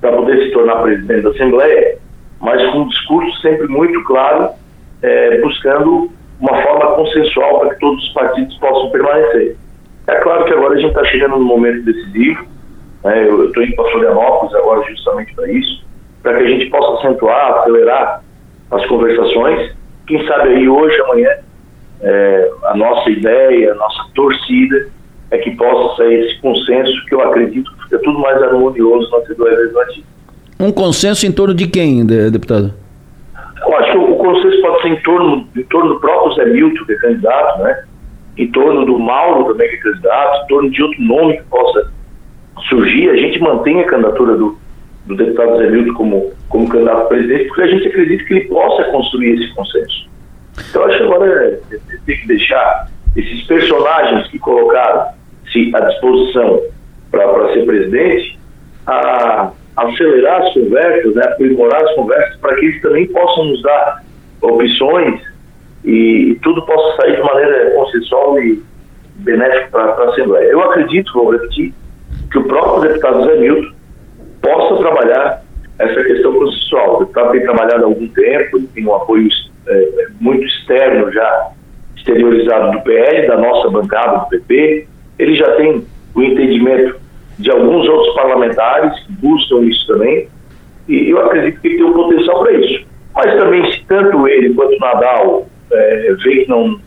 para 0.00 0.12
poder 0.12 0.44
se 0.44 0.52
tornar 0.52 0.82
presidente 0.82 1.22
da 1.22 1.30
Assembleia, 1.30 1.98
mas 2.40 2.62
com 2.70 2.78
um 2.78 2.88
discurso 2.88 3.40
sempre 3.42 3.68
muito 3.68 4.02
claro, 4.04 4.50
é, 5.02 5.40
buscando 5.40 6.10
uma 6.40 6.62
forma 6.62 6.94
consensual 6.94 7.60
para 7.60 7.74
que 7.74 7.80
todos 7.80 8.02
os 8.02 8.12
partidos 8.12 8.56
possam 8.56 8.90
permanecer. 8.90 9.56
É 10.06 10.14
claro 10.16 10.44
que 10.46 10.52
agora 10.54 10.74
a 10.74 10.78
gente 10.78 10.88
está 10.88 11.04
chegando 11.04 11.36
no 11.36 11.44
momento 11.44 11.84
decisivo, 11.84 12.46
né? 13.04 13.28
Eu 13.28 13.46
estou 13.46 13.62
indo 13.62 13.76
para 13.76 13.90
Florianópolis 13.90 14.54
agora 14.54 14.82
justamente 14.88 15.34
para 15.34 15.50
isso, 15.50 15.84
para 16.22 16.38
que 16.38 16.44
a 16.44 16.48
gente 16.48 16.66
possa 16.66 16.98
acentuar, 16.98 17.60
acelerar 17.60 18.22
as 18.70 18.86
conversações. 18.86 19.72
Quem 20.06 20.26
sabe 20.26 20.50
aí 20.50 20.68
hoje, 20.68 21.00
amanhã, 21.02 21.30
é, 22.02 22.50
a 22.64 22.76
nossa 22.76 23.10
ideia, 23.10 23.72
a 23.72 23.74
nossa 23.74 24.04
torcida 24.14 24.88
é 25.30 25.38
que 25.38 25.50
possa 25.52 25.96
sair 25.96 26.26
esse 26.26 26.40
consenso 26.40 27.06
que 27.06 27.14
eu 27.14 27.20
acredito 27.22 27.70
que 27.76 27.84
fica 27.84 27.98
tudo 28.00 28.18
mais 28.18 28.42
harmonioso 28.42 29.10
na 29.10 29.18
Assembleia 29.18 29.56
Legislativa. 29.56 30.06
Um 30.58 30.72
consenso 30.72 31.26
em 31.26 31.32
torno 31.32 31.54
de 31.54 31.68
quem, 31.68 32.04
deputado? 32.04 32.74
Eu 33.60 33.76
acho 33.76 33.92
que 33.92 33.98
o, 33.98 34.16
consenso 34.16 34.60
pode 34.60 34.82
ser 34.82 34.88
em 34.88 35.02
torno, 35.02 35.48
em 35.56 35.62
torno 35.64 35.94
do 35.94 36.00
próprio 36.00 36.34
Zé 36.34 36.44
Milton, 36.46 36.84
que 36.84 36.92
é 36.92 36.96
candidato, 36.96 37.62
né? 37.62 37.84
em 38.36 38.50
torno 38.50 38.86
do 38.86 38.98
Mauro 38.98 39.52
também, 39.52 39.68
que 39.68 39.76
é 39.76 39.80
candidato, 39.80 40.44
em 40.44 40.46
torno 40.48 40.70
de 40.70 40.82
outro 40.82 41.02
nome 41.02 41.36
que 41.36 41.42
possa 41.44 41.92
surgir, 42.68 43.10
a 43.10 43.16
gente 43.16 43.40
mantém 43.40 43.80
a 43.80 43.86
candidatura 43.86 44.36
do, 44.36 44.58
do 45.06 45.16
deputado 45.16 45.58
Zé 45.58 45.70
Milton 45.70 45.94
como, 45.94 46.32
como 46.48 46.68
candidato 46.68 47.02
a 47.02 47.04
presidente, 47.06 47.48
porque 47.48 47.62
a 47.62 47.66
gente 47.66 47.88
acredita 47.88 48.24
que 48.24 48.34
ele 48.34 48.48
possa 48.48 48.84
construir 48.84 49.34
esse 49.34 49.54
consenso. 49.54 50.08
Então, 50.68 50.84
acho 50.84 50.98
que 50.98 51.04
agora 51.04 51.44
é, 51.44 51.74
é, 51.74 51.78
tem 52.06 52.16
que 52.16 52.26
deixar 52.26 52.88
esses 53.16 53.42
personagens 53.46 54.28
que 54.28 54.38
colocaram-se 54.38 55.72
à 55.74 55.80
disposição 55.80 56.60
para 57.10 57.52
ser 57.52 57.64
presidente 57.64 58.38
a, 58.86 59.50
acelerar 59.76 60.42
as 60.42 60.54
conversas, 60.54 61.14
né, 61.14 61.24
aprimorar 61.24 61.82
as 61.82 61.94
conversas, 61.94 62.36
para 62.40 62.54
que 62.56 62.66
eles 62.66 62.82
também 62.82 63.06
possam 63.06 63.44
nos 63.46 63.62
dar 63.62 64.04
opções 64.42 65.20
e, 65.84 66.30
e 66.30 66.34
tudo 66.36 66.64
possa 66.66 66.96
sair 66.96 67.16
de 67.16 67.22
maneira 67.22 67.70
consensual 67.70 68.38
e 68.38 68.62
benéfica 69.16 69.68
para 69.70 70.04
a 70.04 70.10
Assembleia. 70.10 70.50
Eu 70.50 70.62
acredito, 70.62 71.12
vou 71.12 71.32
repetir, 71.32 71.74
que 72.30 72.38
o 72.38 72.44
próprio 72.44 72.88
deputado 72.88 73.24
Zé 73.24 73.36
Milton 73.36 73.72
possa 74.40 74.76
trabalhar 74.76 75.42
essa 75.78 76.02
questão 76.04 76.32
constitucional. 76.32 76.96
O 76.96 76.98
deputado 77.00 77.32
tem 77.32 77.42
trabalhado 77.42 77.84
há 77.84 77.86
algum 77.86 78.08
tempo, 78.08 78.60
tem 78.74 78.86
um 78.86 78.94
apoio 78.94 79.28
é, 79.66 80.06
muito 80.20 80.44
externo 80.44 81.10
já 81.12 81.50
exteriorizado 81.96 82.72
do 82.72 82.80
PL, 82.82 83.26
da 83.26 83.36
nossa 83.36 83.70
bancada 83.70 84.18
do 84.18 84.28
PP. 84.28 84.86
Ele 85.18 85.34
já 85.34 85.50
tem 85.56 85.84
o 86.14 86.22
entendimento 86.22 86.96
de 87.38 87.50
alguns 87.50 87.88
outros 87.88 88.14
parlamentares 88.14 88.98
que 89.04 89.12
buscam 89.12 89.60
isso 89.60 89.86
também. 89.86 90.28
E 90.88 91.10
eu 91.10 91.18
acredito 91.24 91.60
que 91.60 91.68
tem 91.68 91.82
o 91.82 91.92
potencial 91.92 92.42
para 92.42 92.52
isso. 92.52 92.86
Mas 93.14 93.34
também, 93.36 93.72
se 93.72 93.84
tanto 93.86 94.28
ele 94.28 94.54
quanto 94.54 94.74
o 94.74 94.78
Nadal 94.78 95.46
é, 95.72 96.14
vê 96.22 96.44
que 96.44 96.50
não, 96.50 96.78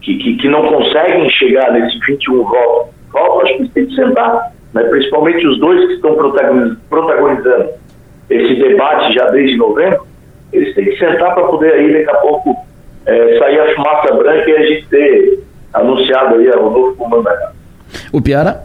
que, 0.00 0.16
que, 0.18 0.36
que, 0.36 0.48
não 0.48 0.66
conseguem 0.66 1.28
chegar 1.30 1.72
nesse 1.72 1.98
21 2.06 2.42
votos, 2.42 2.94
acho 3.42 3.58
que 3.58 3.68
têm 3.70 3.86
que 3.86 3.94
sentar, 3.94 4.52
né? 4.76 4.84
principalmente 4.84 5.46
os 5.46 5.58
dois 5.58 5.86
que 5.86 5.94
estão 5.94 6.14
protagonizando 6.88 7.70
esse 8.28 8.54
debate 8.56 9.14
já 9.14 9.28
desde 9.30 9.56
novembro, 9.56 10.06
eles 10.52 10.74
têm 10.74 10.84
que 10.84 10.98
sentar 10.98 11.34
para 11.34 11.44
poder 11.44 11.72
aí 11.72 11.92
daqui 11.92 12.10
a 12.10 12.20
pouco 12.20 12.56
é, 13.06 13.38
sair 13.38 13.60
a 13.60 13.74
fumaça 13.74 14.14
branca 14.14 14.50
e 14.50 14.56
a 14.56 14.66
gente 14.66 14.86
ter 14.88 15.40
anunciado 15.72 16.36
aí 16.36 16.48
o 16.50 16.70
novo 16.70 16.96
comando 16.96 17.24
da 17.24 17.36
casa. 17.36 17.56
O 18.12 18.20
Piara? 18.20 18.64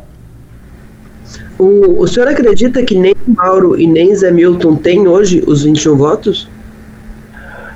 O, 1.60 2.02
o 2.02 2.08
senhor 2.08 2.28
acredita 2.28 2.84
que 2.84 2.96
nem 2.96 3.14
Mauro 3.28 3.80
e 3.80 3.86
nem 3.86 4.16
Zé 4.16 4.32
Milton 4.32 4.76
têm 4.76 5.08
hoje 5.08 5.44
os 5.46 5.64
21 5.64 5.96
votos? 5.96 6.50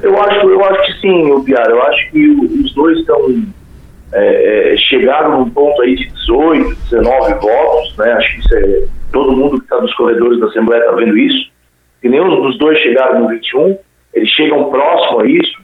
Eu 0.01 0.19
acho, 0.21 0.49
eu 0.49 0.65
acho 0.65 0.85
que 0.85 1.01
sim, 1.01 1.31
o 1.31 1.43
Piara. 1.43 1.71
Eu 1.71 1.83
acho 1.83 2.11
que 2.11 2.29
os 2.63 2.73
dois 2.73 2.99
estão 2.99 3.43
é, 4.13 4.73
é, 4.73 4.77
chegaram 4.77 5.39
num 5.39 5.49
ponto 5.49 5.81
aí 5.81 5.95
de 5.95 6.07
18, 6.25 6.75
19 6.89 7.33
votos, 7.35 7.97
né? 7.97 8.13
Acho 8.13 8.33
que 8.33 8.39
isso 8.39 8.55
é 8.55 8.83
todo 9.11 9.35
mundo 9.35 9.57
que 9.57 9.63
está 9.63 9.79
nos 9.79 9.93
corredores 9.95 10.39
da 10.39 10.47
Assembleia 10.47 10.81
está 10.81 10.95
vendo 10.95 11.17
isso. 11.17 11.51
E 12.03 12.09
nenhum 12.09 12.41
dos 12.41 12.57
dois 12.57 12.77
chegaram 12.79 13.21
no 13.21 13.29
21. 13.29 13.77
Eles 14.13 14.29
chegam 14.29 14.69
próximo 14.69 15.21
a 15.21 15.27
isso. 15.27 15.57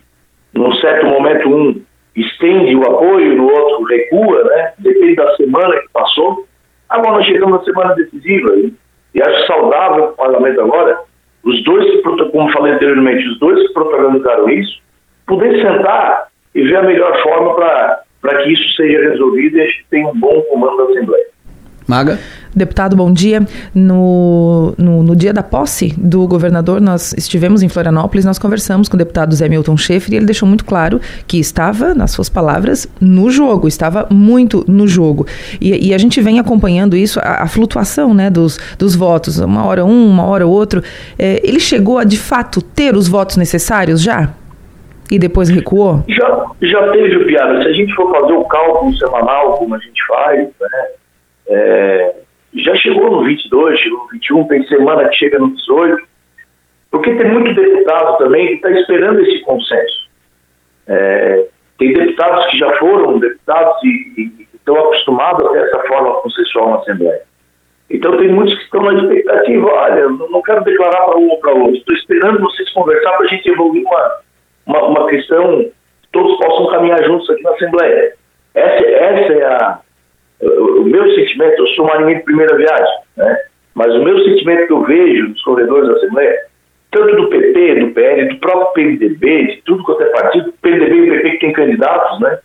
Num 0.53 0.73
certo 0.75 1.05
momento 1.07 1.49
um 1.49 1.81
estende 2.15 2.75
o 2.75 2.83
apoio, 2.83 3.37
no 3.37 3.49
outro 3.49 3.83
recua, 3.85 4.43
né? 4.43 4.73
Depende 4.79 5.15
da 5.15 5.35
semana 5.35 5.75
que 5.81 5.89
passou. 5.93 6.45
Agora 6.89 7.17
nós 7.17 7.25
chegamos 7.25 7.59
na 7.59 7.63
semana 7.63 7.95
decisiva 7.95 8.53
e, 8.55 8.73
e 9.15 9.21
acho 9.21 9.47
saudável 9.47 10.05
o 10.05 10.13
parlamento 10.13 10.61
agora 10.61 10.99
os 11.43 11.63
dois, 11.63 12.03
como 12.03 12.51
falei 12.51 12.73
anteriormente, 12.73 13.27
os 13.27 13.39
dois 13.39 13.67
que 13.67 13.73
protagonizaram 13.73 14.49
isso, 14.49 14.79
poder 15.25 15.59
sentar 15.61 16.27
e 16.53 16.61
ver 16.61 16.77
a 16.77 16.83
melhor 16.83 17.21
forma 17.23 17.55
para 18.21 18.43
que 18.43 18.53
isso 18.53 18.75
seja 18.75 19.09
resolvido 19.09 19.57
e 19.57 19.61
a 19.61 19.65
gente 19.65 19.85
tenha 19.89 20.07
um 20.07 20.19
bom 20.19 20.41
comando 20.49 20.77
da 20.77 20.83
Assembleia. 20.91 21.25
Maga? 21.87 22.19
Deputado, 22.53 22.95
bom 22.95 23.11
dia. 23.11 23.45
No, 23.73 24.73
no, 24.77 25.03
no, 25.03 25.15
dia 25.15 25.33
da 25.33 25.41
posse 25.41 25.93
do 25.97 26.27
governador, 26.27 26.81
nós 26.81 27.13
estivemos 27.17 27.63
em 27.63 27.69
Florianópolis, 27.69 28.25
nós 28.25 28.37
conversamos 28.37 28.89
com 28.89 28.95
o 28.95 28.97
deputado 28.97 29.33
Zé 29.33 29.47
Milton 29.47 29.77
Schaefer 29.77 30.13
e 30.13 30.17
ele 30.17 30.25
deixou 30.25 30.47
muito 30.47 30.65
claro 30.65 30.99
que 31.25 31.39
estava, 31.39 31.93
nas 31.93 32.11
suas 32.11 32.29
palavras, 32.29 32.87
no 32.99 33.29
jogo, 33.29 33.67
estava 33.67 34.05
muito 34.09 34.65
no 34.67 34.85
jogo. 34.87 35.25
E, 35.61 35.89
e 35.89 35.93
a 35.93 35.97
gente 35.97 36.21
vem 36.21 36.39
acompanhando 36.39 36.95
isso, 36.95 37.19
a, 37.21 37.43
a, 37.43 37.47
flutuação 37.47 38.13
né, 38.13 38.29
dos, 38.29 38.59
dos 38.77 38.95
votos, 38.95 39.39
uma 39.39 39.65
hora 39.65 39.85
um, 39.85 40.09
uma 40.09 40.25
hora 40.25 40.45
outro. 40.45 40.83
É, 41.17 41.41
ele 41.43 41.59
chegou 41.59 41.97
a, 41.97 42.03
de 42.03 42.17
fato, 42.17 42.61
ter 42.61 42.95
os 42.95 43.07
votos 43.07 43.37
necessários 43.37 44.01
já? 44.01 44.33
E 45.11 45.19
depois 45.19 45.49
recuou? 45.49 46.05
Já, 46.07 46.45
já 46.61 46.91
teve, 46.93 47.25
Piara. 47.25 47.61
Se 47.61 47.67
a 47.67 47.73
gente 47.73 47.93
for 47.95 48.09
fazer 48.17 48.31
o 48.31 48.45
cálculo 48.45 48.97
semanal, 48.97 49.57
como 49.57 49.75
a 49.75 49.77
gente 49.77 50.01
faz, 50.07 50.39
né? 50.39 50.87
É, 51.49 52.15
já 52.55 52.73
chegou 52.77 53.11
no 53.11 53.25
22, 53.25 53.77
chegou 53.77 53.99
no 53.99 54.07
21, 54.07 54.47
tem 54.47 54.65
semana 54.67 55.09
que 55.09 55.15
chega 55.17 55.37
no 55.37 55.53
18, 55.53 56.01
porque 56.89 57.13
tem 57.15 57.29
muito 57.29 57.53
deputado 57.53 58.17
também 58.19 58.47
que 58.47 58.53
está 58.53 58.71
esperando 58.71 59.19
esse 59.19 59.41
consenso. 59.41 60.09
É, 60.87 61.45
tem 61.77 61.91
deputados 61.91 62.45
que 62.45 62.57
já 62.57 62.71
foram 62.77 63.19
deputados 63.19 63.83
e, 63.83 64.47
estão 64.55 64.77
acostumados 64.77 65.45
a 65.45 65.49
ter 65.49 65.59
essa 65.63 65.79
forma 65.89 66.13
consensual 66.21 66.69
na 66.69 66.77
Assembleia. 66.77 67.21
Então 67.89 68.15
tem 68.15 68.29
muitos 68.29 68.55
que 68.55 68.63
estão 68.63 68.81
na 68.83 68.93
expectativa, 68.93 69.67
olha, 69.67 70.07
não 70.07 70.41
quero 70.41 70.63
declarar 70.63 71.03
para 71.03 71.17
um 71.17 71.31
ou 71.31 71.37
para 71.39 71.53
outro, 71.53 71.75
estou 71.75 71.95
esperando 71.95 72.39
vocês 72.39 72.69
conversar 72.71 73.11
para 73.17 73.25
a 73.25 73.29
gente 73.29 73.49
evoluir 73.49 73.83
uma, 73.85 74.11
uma, 74.65 74.83
uma 74.83 75.07
questão 75.07 75.59
que 75.59 76.09
todos 76.11 76.37
possam 76.37 76.67
caminhar 76.67 77.03
juntos 77.03 77.29
aqui 77.29 77.43
na 77.43 77.51
Assembleia. 77.51 78.13
Essa, 78.53 78.85
essa 78.85 79.33
é 79.33 79.45
a, 79.45 79.79
o 80.41 80.83
meu 80.83 81.13
sentimento, 81.15 81.59
eu 81.59 81.67
sou 81.67 81.85
marinheiro 81.85 82.19
de 82.19 82.25
primeira 82.25 82.55
viagem, 82.55 82.95
né? 83.17 83.37
mas 83.73 83.93
o 83.95 84.03
meu 84.03 84.23
sentimento 84.23 84.67
que 84.67 84.73
eu 84.73 84.83
vejo 84.83 85.29
nos 85.29 85.41
corredores 85.43 85.87
da 85.87 85.95
Assembleia, 85.95 86.39
tanto 86.91 87.15
do 87.15 87.29
PT, 87.29 87.75
do 87.75 87.91
PL, 87.91 88.29
do 88.29 88.39
próprio 88.39 88.73
PMDB, 88.73 89.47
de 89.47 89.61
tudo 89.63 89.83
quanto 89.83 90.03
é 90.03 90.07
partido, 90.07 90.53
PMDB 90.61 90.95
e 90.95 91.11
PP 91.11 91.31
que 91.31 91.39
tem 91.39 91.53
candidatos, 91.53 92.19
né? 92.19 92.39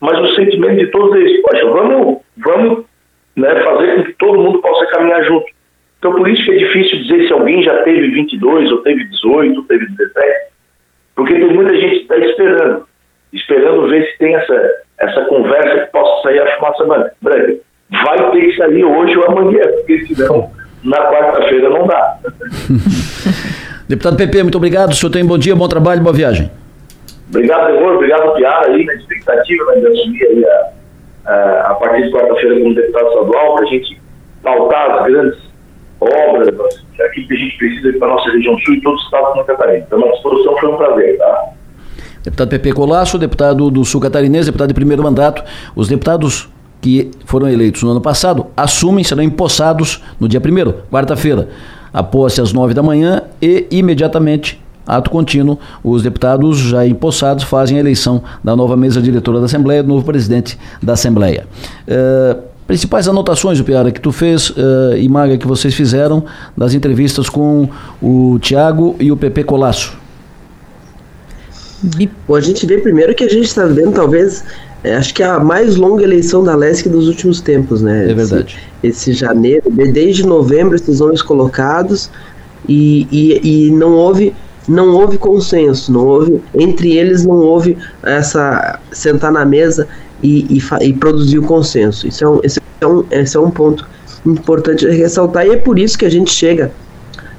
mas 0.00 0.18
o 0.18 0.34
sentimento 0.34 0.78
de 0.78 0.86
todos 0.88 1.16
eles, 1.16 1.40
poxa, 1.42 1.66
vamos, 1.66 2.18
vamos 2.36 2.84
né, 3.36 3.62
fazer 3.62 3.96
com 3.96 4.04
que 4.04 4.12
todo 4.14 4.40
mundo 4.40 4.60
possa 4.60 4.86
caminhar 4.86 5.24
junto. 5.24 5.46
Então, 5.98 6.14
por 6.14 6.28
isso 6.28 6.44
que 6.44 6.52
é 6.52 6.58
difícil 6.58 7.02
dizer 7.02 7.26
se 7.26 7.32
alguém 7.32 7.62
já 7.62 7.82
teve 7.82 8.08
22, 8.08 8.70
ou 8.72 8.78
teve 8.82 9.04
18, 9.04 9.56
ou 9.56 9.64
teve 9.64 9.86
17, 9.86 10.52
porque 11.16 11.34
tem 11.34 11.54
muita 11.54 11.74
gente 11.74 11.96
que 11.96 12.02
está 12.02 12.18
esperando, 12.18 12.86
esperando 13.32 13.88
ver 13.88 14.06
se 14.06 14.18
tem 14.18 14.34
essa, 14.34 14.70
essa 14.98 15.24
conversa 15.24 15.86
que 15.86 15.92
possa 15.92 16.22
sair 16.22 16.40
a 16.40 16.56
fumaça 16.56 17.12
branca. 17.20 17.56
Vai 18.04 18.30
ter 18.30 18.40
que 18.40 18.56
sair 18.56 18.84
hoje 18.84 19.16
ou 19.16 19.26
amanhã, 19.26 19.62
porque 19.76 20.06
senão 20.06 20.50
na 20.84 20.98
quarta-feira 20.98 21.70
não 21.70 21.86
dá. 21.86 22.18
Deputado 23.88 24.16
PP, 24.16 24.42
muito 24.42 24.58
obrigado. 24.58 24.90
O 24.90 24.94
senhor 24.94 25.12
tem 25.12 25.24
bom 25.24 25.38
dia, 25.38 25.56
bom 25.56 25.68
trabalho, 25.68 26.02
boa 26.02 26.14
viagem. 26.14 26.50
Obrigado, 27.28 27.72
Senhor. 27.72 27.94
Obrigado, 27.94 28.34
Piara, 28.34 28.68
aí, 28.68 28.84
na 28.84 28.94
expectativa 28.94 29.64
né, 29.66 29.80
de 29.80 29.86
assumir 29.86 30.26
aí 30.26 30.44
a, 30.44 30.70
a, 31.26 31.70
a 31.70 31.74
partir 31.74 32.04
de 32.04 32.12
quarta-feira 32.12 32.58
como 32.58 32.74
deputado 32.74 33.08
estadual, 33.08 33.54
para 33.54 33.64
a 33.64 33.68
gente 33.68 34.00
pautar 34.42 34.90
as 34.90 35.06
grandes 35.06 35.45
obras, 36.00 36.48
aquilo 37.00 37.28
que 37.28 37.34
a 37.34 37.38
gente 37.38 37.56
precisa 37.56 37.98
para 37.98 38.08
a 38.08 38.14
nossa 38.14 38.30
região 38.30 38.58
sul 38.60 38.74
e 38.74 38.80
todo 38.80 38.94
o 38.94 38.98
estado 38.98 39.26
de 39.26 39.38
Santa 39.38 39.44
Catarina. 39.56 39.84
Então, 39.86 40.08
a 40.08 40.12
disposição 40.12 40.58
foi 40.58 40.68
um 40.72 40.76
prazer, 40.76 41.18
tá? 41.18 41.48
Deputado 42.22 42.48
Pepe 42.48 42.72
Colasso, 42.72 43.18
deputado 43.18 43.70
do 43.70 43.84
Sul 43.84 44.00
Catarinense, 44.00 44.46
deputado 44.46 44.68
de 44.68 44.74
primeiro 44.74 45.02
mandato. 45.02 45.44
Os 45.76 45.86
deputados 45.86 46.48
que 46.80 47.10
foram 47.24 47.48
eleitos 47.48 47.82
no 47.82 47.90
ano 47.90 48.00
passado 48.00 48.46
assumem, 48.56 49.04
serão 49.04 49.22
empossados 49.22 50.02
no 50.18 50.28
dia 50.28 50.40
1 50.40 50.90
quarta-feira. 50.90 51.48
A 51.92 52.02
posse 52.02 52.40
às 52.40 52.52
9 52.52 52.74
da 52.74 52.82
manhã 52.82 53.22
e 53.40 53.66
imediatamente, 53.70 54.60
ato 54.86 55.08
contínuo, 55.08 55.58
os 55.82 56.02
deputados 56.02 56.58
já 56.58 56.86
empossados 56.86 57.44
fazem 57.44 57.76
a 57.76 57.80
eleição 57.80 58.22
da 58.42 58.56
nova 58.56 58.76
mesa 58.76 59.00
diretora 59.00 59.38
da 59.38 59.46
Assembleia, 59.46 59.82
do 59.82 59.88
novo 59.88 60.04
presidente 60.04 60.58
da 60.82 60.94
Assembleia. 60.94 61.46
Uh, 61.86 62.42
principais 62.66 63.08
anotações, 63.08 63.60
o 63.60 63.64
Piara, 63.64 63.90
que 63.92 64.00
tu 64.00 64.12
fez 64.12 64.50
uh, 64.50 64.96
e 64.96 65.08
Maga, 65.08 65.36
que 65.38 65.46
vocês 65.46 65.74
fizeram 65.74 66.24
das 66.56 66.74
entrevistas 66.74 67.28
com 67.28 67.68
o 68.02 68.38
Tiago 68.40 68.96
e 68.98 69.12
o 69.12 69.16
Pepe 69.16 69.44
Colasso. 69.44 69.96
Bom, 72.26 72.34
a 72.34 72.40
gente 72.40 72.66
vê 72.66 72.78
primeiro 72.78 73.14
que 73.14 73.24
a 73.24 73.28
gente 73.28 73.44
está 73.44 73.66
vendo, 73.66 73.92
talvez, 73.92 74.42
é, 74.82 74.96
acho 74.96 75.14
que 75.14 75.22
a 75.22 75.38
mais 75.38 75.76
longa 75.76 76.02
eleição 76.02 76.42
da 76.42 76.56
LESC 76.56 76.88
dos 76.88 77.06
últimos 77.06 77.40
tempos, 77.40 77.82
né? 77.82 78.10
É 78.10 78.14
verdade. 78.14 78.58
Esse, 78.82 79.10
esse 79.10 79.12
janeiro, 79.12 79.70
desde 79.70 80.26
novembro, 80.26 80.74
esses 80.74 81.00
nomes 81.00 81.22
colocados 81.22 82.10
e, 82.68 83.06
e, 83.12 83.66
e 83.66 83.70
não 83.70 83.92
houve 83.92 84.34
não 84.68 84.90
houve 84.90 85.18
consenso, 85.18 85.92
não 85.92 86.06
houve 86.06 86.42
entre 86.54 86.96
eles 86.96 87.24
não 87.24 87.36
houve 87.36 87.76
essa 88.02 88.80
sentar 88.90 89.32
na 89.32 89.44
mesa 89.44 89.86
e, 90.22 90.58
e, 90.58 90.84
e 90.84 90.92
produzir 90.92 91.38
o 91.38 91.42
consenso. 91.42 92.06
Isso 92.06 92.24
é 92.24 92.28
um, 92.28 92.40
esse, 92.42 92.60
é 92.80 92.86
um, 92.86 93.04
esse 93.10 93.36
é 93.36 93.40
um 93.40 93.50
ponto 93.50 93.86
importante 94.24 94.86
ressaltar 94.86 95.46
e 95.46 95.50
é 95.50 95.56
por 95.56 95.78
isso 95.78 95.96
que 95.96 96.04
a 96.04 96.10
gente 96.10 96.30
chega 96.30 96.72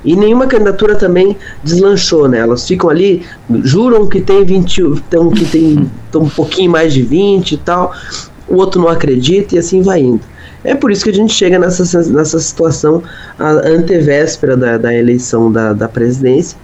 e 0.05 0.15
nenhuma 0.15 0.47
candidatura 0.47 0.95
também 0.95 1.35
deslanchou, 1.63 2.29
né? 2.29 2.39
Elas 2.39 2.65
ficam 2.65 2.89
ali, 2.89 3.25
juram 3.63 4.07
que 4.07 4.21
tem 4.21 4.45
20, 4.45 4.81
então, 4.81 5.29
que 5.29 5.43
tem 5.43 5.89
tão 6.11 6.23
um 6.23 6.29
pouquinho 6.29 6.71
mais 6.71 6.93
de 6.93 7.01
20 7.01 7.51
e 7.51 7.57
tal, 7.57 7.93
o 8.47 8.55
outro 8.55 8.79
não 8.79 8.87
acredita 8.87 9.55
e 9.55 9.59
assim 9.59 9.81
vai 9.81 9.99
indo. 9.99 10.21
É 10.63 10.75
por 10.75 10.91
isso 10.91 11.03
que 11.03 11.09
a 11.09 11.13
gente 11.13 11.33
chega 11.33 11.59
nessa, 11.59 11.83
nessa 12.09 12.39
situação 12.39 13.03
a 13.37 13.49
antevéspera 13.49 14.55
da, 14.55 14.77
da 14.77 14.95
eleição 14.95 15.51
da, 15.51 15.73
da 15.73 15.89
presidência 15.89 16.57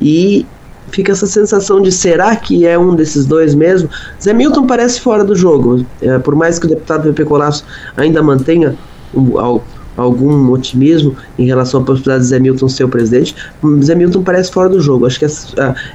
e 0.00 0.46
fica 0.90 1.12
essa 1.12 1.26
sensação 1.26 1.80
de 1.80 1.92
será 1.92 2.34
que 2.36 2.66
é 2.66 2.78
um 2.78 2.94
desses 2.94 3.26
dois 3.26 3.54
mesmo? 3.54 3.88
Zé 4.22 4.32
Milton 4.32 4.66
parece 4.66 5.00
fora 5.00 5.24
do 5.24 5.34
jogo, 5.34 5.84
é, 6.00 6.18
por 6.18 6.34
mais 6.34 6.58
que 6.58 6.66
o 6.66 6.68
deputado 6.68 7.02
Pepe 7.02 7.24
Colasso 7.24 7.64
ainda 7.96 8.22
mantenha 8.22 8.76
o, 9.12 9.60
algum 9.96 10.50
otimismo 10.50 11.16
em 11.38 11.46
relação 11.46 11.82
à 11.82 11.84
possibilidade 11.84 12.22
de 12.22 12.28
Zé 12.28 12.38
Milton 12.38 12.68
ser 12.68 12.84
o 12.84 12.88
presidente. 12.88 13.34
Zé 13.82 13.94
Milton 13.94 14.22
parece 14.22 14.50
fora 14.50 14.68
do 14.68 14.80
jogo. 14.80 15.06
Acho 15.06 15.18
que 15.18 15.24
é, 15.24 15.28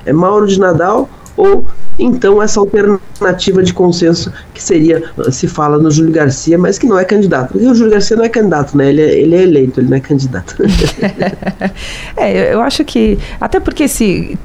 é 0.05 0.13
Mauro 0.13 0.45
de 0.45 0.59
Nadal 0.59 1.09
ou 1.35 1.65
então 1.97 2.41
essa 2.41 2.59
alternativa 2.59 3.61
de 3.63 3.73
consenso 3.73 4.31
que 4.53 4.61
seria, 4.61 5.03
se 5.31 5.47
fala 5.47 5.77
no 5.77 5.91
Júlio 5.91 6.11
Garcia, 6.11 6.57
mas 6.57 6.77
que 6.77 6.87
não 6.87 6.97
é 6.97 7.05
candidato. 7.05 7.51
Porque 7.51 7.67
o 7.67 7.75
Júlio 7.75 7.91
Garcia 7.91 8.17
não 8.17 8.23
é 8.23 8.29
candidato, 8.29 8.75
né? 8.77 8.89
Ele 8.89 9.01
é, 9.01 9.19
ele 9.19 9.35
é 9.35 9.43
eleito, 9.43 9.79
ele 9.79 9.89
não 9.89 9.97
é 9.97 9.99
candidato. 9.99 10.55
é, 12.17 12.53
eu 12.53 12.61
acho 12.61 12.83
que, 12.83 13.17
até 13.39 13.59
porque 13.59 13.87
se 13.87 14.37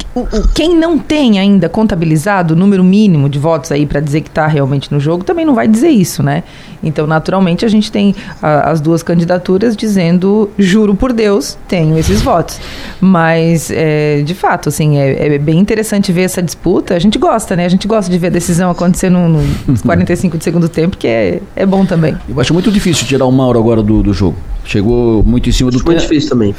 quem 0.54 0.76
não 0.76 0.98
tem 0.98 1.38
ainda 1.38 1.68
contabilizado 1.68 2.54
o 2.54 2.56
número 2.56 2.84
mínimo 2.84 3.28
de 3.28 3.38
votos 3.38 3.72
aí 3.72 3.86
para 3.86 4.00
dizer 4.00 4.20
que 4.20 4.28
está 4.28 4.46
realmente 4.46 4.92
no 4.92 5.00
jogo, 5.00 5.24
também 5.24 5.44
não 5.44 5.54
vai 5.54 5.66
dizer 5.68 5.90
isso, 5.90 6.22
né? 6.22 6.42
Então, 6.82 7.06
naturalmente, 7.06 7.64
a 7.64 7.68
gente 7.68 7.90
tem 7.90 8.14
a, 8.40 8.70
as 8.70 8.80
duas 8.80 9.02
candidaturas 9.02 9.76
dizendo, 9.76 10.50
juro 10.58 10.94
por 10.94 11.12
Deus, 11.12 11.58
tenho 11.66 11.98
esses 11.98 12.22
votos. 12.22 12.60
Mas, 13.00 13.70
é, 13.70 14.22
de 14.22 14.34
fato, 14.34 14.68
assim, 14.68 14.98
é, 14.98 15.34
é, 15.34 15.38
bem 15.38 15.58
interessante 15.58 16.12
ver 16.12 16.22
essa 16.22 16.42
disputa. 16.42 16.77
A 16.90 16.98
gente 16.98 17.18
gosta, 17.18 17.56
né? 17.56 17.64
A 17.64 17.68
gente 17.68 17.86
gosta 17.86 18.10
de 18.10 18.18
ver 18.18 18.28
a 18.28 18.30
decisão 18.30 18.70
acontecer 18.70 19.10
no, 19.10 19.28
no 19.28 19.42
45 19.82 20.38
de 20.38 20.44
segundo 20.44 20.68
tempo, 20.68 20.96
que 20.96 21.06
é, 21.06 21.40
é 21.54 21.66
bom 21.66 21.84
também. 21.84 22.16
Eu 22.28 22.40
acho 22.40 22.52
muito 22.52 22.70
difícil 22.70 23.06
tirar 23.06 23.26
o 23.26 23.32
Mauro 23.32 23.58
agora 23.58 23.82
do, 23.82 24.02
do 24.02 24.12
jogo. 24.12 24.36
Chegou 24.64 25.22
muito 25.22 25.48
em 25.48 25.52
cima 25.52 25.70
do 25.70 25.78
tempo. 25.78 25.90
Muito 25.90 26.02
difícil 26.02 26.30
também. 26.30 26.54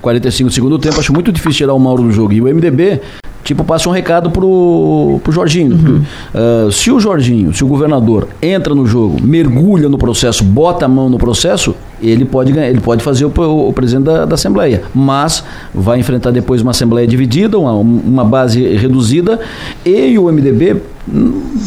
45 0.00 0.48
do 0.48 0.54
segundo 0.54 0.78
tempo, 0.78 0.98
acho 0.98 1.12
muito 1.12 1.30
difícil 1.30 1.58
tirar 1.58 1.74
o 1.74 1.78
Mauro 1.78 2.02
do 2.02 2.12
jogo. 2.12 2.32
E 2.32 2.40
o 2.40 2.44
MDB 2.44 3.00
tipo, 3.48 3.64
passa 3.64 3.88
um 3.88 3.92
recado 3.92 4.30
pro, 4.30 5.20
pro 5.24 5.32
Jorginho. 5.32 5.74
Uhum. 5.74 6.04
Uh, 6.66 6.70
se 6.70 6.90
o 6.90 7.00
Jorginho, 7.00 7.54
se 7.54 7.64
o 7.64 7.66
governador 7.66 8.28
entra 8.42 8.74
no 8.74 8.86
jogo, 8.86 9.22
mergulha 9.22 9.88
no 9.88 9.96
processo, 9.96 10.44
bota 10.44 10.84
a 10.84 10.88
mão 10.88 11.08
no 11.08 11.18
processo, 11.18 11.74
ele 12.02 12.24
pode 12.24 12.52
ganhar, 12.52 12.68
ele 12.68 12.80
pode 12.80 13.02
fazer 13.02 13.24
o, 13.24 13.32
o, 13.36 13.68
o 13.68 13.72
presidente 13.72 14.04
da, 14.04 14.24
da, 14.24 14.34
Assembleia. 14.34 14.82
Mas 14.94 15.42
vai 15.74 15.98
enfrentar 15.98 16.30
depois 16.30 16.62
uma 16.62 16.70
Assembleia 16.70 17.06
dividida, 17.06 17.58
uma, 17.58 17.72
uma 17.72 18.24
base 18.24 18.62
reduzida, 18.76 19.40
e 19.84 20.18
o 20.18 20.30
MDB 20.30 20.80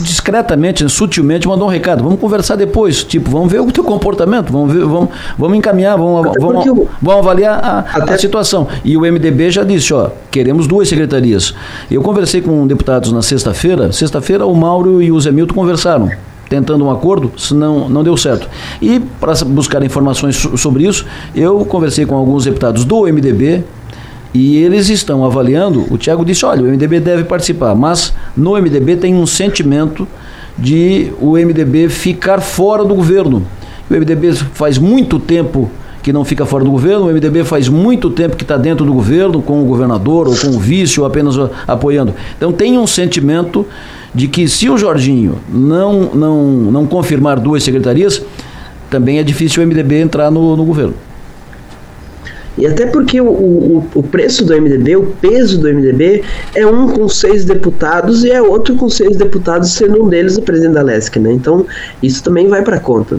discretamente, 0.04 0.88
sutilmente 0.88 1.48
mandou 1.48 1.68
um 1.68 1.72
recado. 1.72 2.04
Vamos 2.04 2.20
conversar 2.20 2.56
depois. 2.56 3.04
Tipo, 3.04 3.32
vamos 3.32 3.52
ver 3.52 3.60
o 3.60 3.72
teu 3.72 3.84
comportamento, 3.84 4.52
vamos 4.52 4.72
ver, 4.72 4.86
vamos, 4.86 5.10
vamos 5.38 5.58
encaminhar, 5.58 5.98
vamos, 5.98 6.32
vamos, 6.40 6.66
vamos 7.02 7.26
avaliar 7.26 7.60
a, 7.64 8.14
a, 8.14 8.18
situação. 8.18 8.68
E 8.86 8.96
o 8.96 9.02
MDB 9.02 9.52
já 9.52 9.64
disse, 9.64 9.94
ó, 9.94 10.10
queremos 10.30 10.68
duas 10.68 10.88
secretarias. 10.88 11.54
Eu 11.90 12.02
conversei 12.02 12.42
com 12.42 12.66
deputados 12.68 13.12
na 13.12 13.22
sexta-feira. 13.22 13.92
Sexta-feira 13.92 14.46
o 14.46 14.56
Mauro 14.56 15.02
e 15.02 15.12
o 15.12 15.20
Zé 15.20 15.32
Milton 15.32 15.56
conversaram 15.56 16.10
tentando 16.52 16.84
um 16.84 16.92
acordo, 16.92 17.32
senão 17.38 17.88
não 17.88 18.04
deu 18.04 18.18
certo. 18.18 18.50
E 18.82 19.00
para 19.00 19.34
buscar 19.46 19.82
informações 19.84 20.36
sobre 20.58 20.84
isso, 20.84 21.06
eu 21.34 21.64
conversei 21.64 22.06
com 22.06 22.14
alguns 22.14 22.44
deputados 22.44 22.84
do 22.84 23.04
MDB, 23.04 23.64
e 24.34 24.58
eles 24.58 24.90
estão 24.90 25.24
avaliando. 25.24 25.86
O 25.90 25.98
Tiago 25.98 26.26
disse: 26.26 26.46
olha, 26.46 26.62
o 26.62 26.66
MDB 26.66 27.00
deve 27.00 27.24
participar, 27.24 27.74
mas 27.74 28.14
no 28.36 28.52
MDB 28.52 28.98
tem 28.98 29.16
um 29.16 29.26
sentimento 29.26 30.06
de 30.58 31.14
o 31.22 31.38
MDB 31.38 31.88
ficar 31.88 32.42
fora 32.42 32.84
do 32.84 32.94
governo. 32.96 33.44
O 33.90 33.94
MDB 33.94 34.34
faz 34.34 34.78
muito 34.78 35.20
tempo 35.20 35.72
que 36.04 36.12
não 36.12 36.26
fica 36.26 36.46
fora 36.46 36.66
do 36.66 36.72
governo, 36.72 37.08
o 37.08 37.14
MDB 37.14 37.46
faz 37.46 37.70
muito 37.70 38.10
tempo 38.10 38.36
que 38.36 38.44
está 38.44 38.58
dentro 38.58 38.86
do 38.86 38.92
governo, 38.92 39.42
com 39.42 39.62
o 39.62 39.66
governador, 39.66 40.28
ou 40.28 40.36
com 40.36 40.48
o 40.48 40.60
vice, 40.60 41.00
ou 41.00 41.06
apenas 41.06 41.36
apoiando. 41.68 42.14
Então 42.36 42.52
tem 42.52 42.78
um 42.78 42.88
sentimento 42.88 43.66
de 44.14 44.28
que 44.28 44.48
se 44.48 44.70
o 44.70 44.78
Jorginho 44.78 45.38
não, 45.50 46.14
não, 46.14 46.44
não 46.72 46.86
confirmar 46.86 47.40
duas 47.40 47.64
secretarias, 47.64 48.22
também 48.90 49.20
é 49.20 49.24
difícil 49.24 49.64
o 49.64 49.66
MDB 49.66 50.02
entrar 50.02 50.30
no, 50.30 50.56
no 50.58 50.66
governo. 50.66 50.96
E 52.58 52.68
até 52.68 52.86
porque 52.86 53.22
o, 53.22 53.28
o, 53.28 53.88
o, 53.96 54.04
preço 54.04 54.44
do 54.46 54.54
MDB, 54.54 54.98
o 54.98 55.04
peso 55.22 55.60
do 55.60 55.74
MDB, 55.74 56.24
é 56.54 56.68
um 56.68 56.90
com 56.90 57.08
seis 57.08 57.46
deputados 57.46 58.24
e 58.24 58.32
é 58.32 58.42
outro 58.42 58.76
com 58.76 58.90
seis 58.90 59.16
deputados, 59.16 59.72
sendo 59.72 60.04
um 60.04 60.10
deles 60.10 60.38
o 60.38 60.42
presidente 60.42 60.74
da 60.74 60.82
LESC, 60.82 61.18
né? 61.18 61.32
Então, 61.32 61.66
isso 62.04 62.22
também 62.24 62.48
vai 62.48 62.62
para 62.62 62.80
conta. 62.80 63.18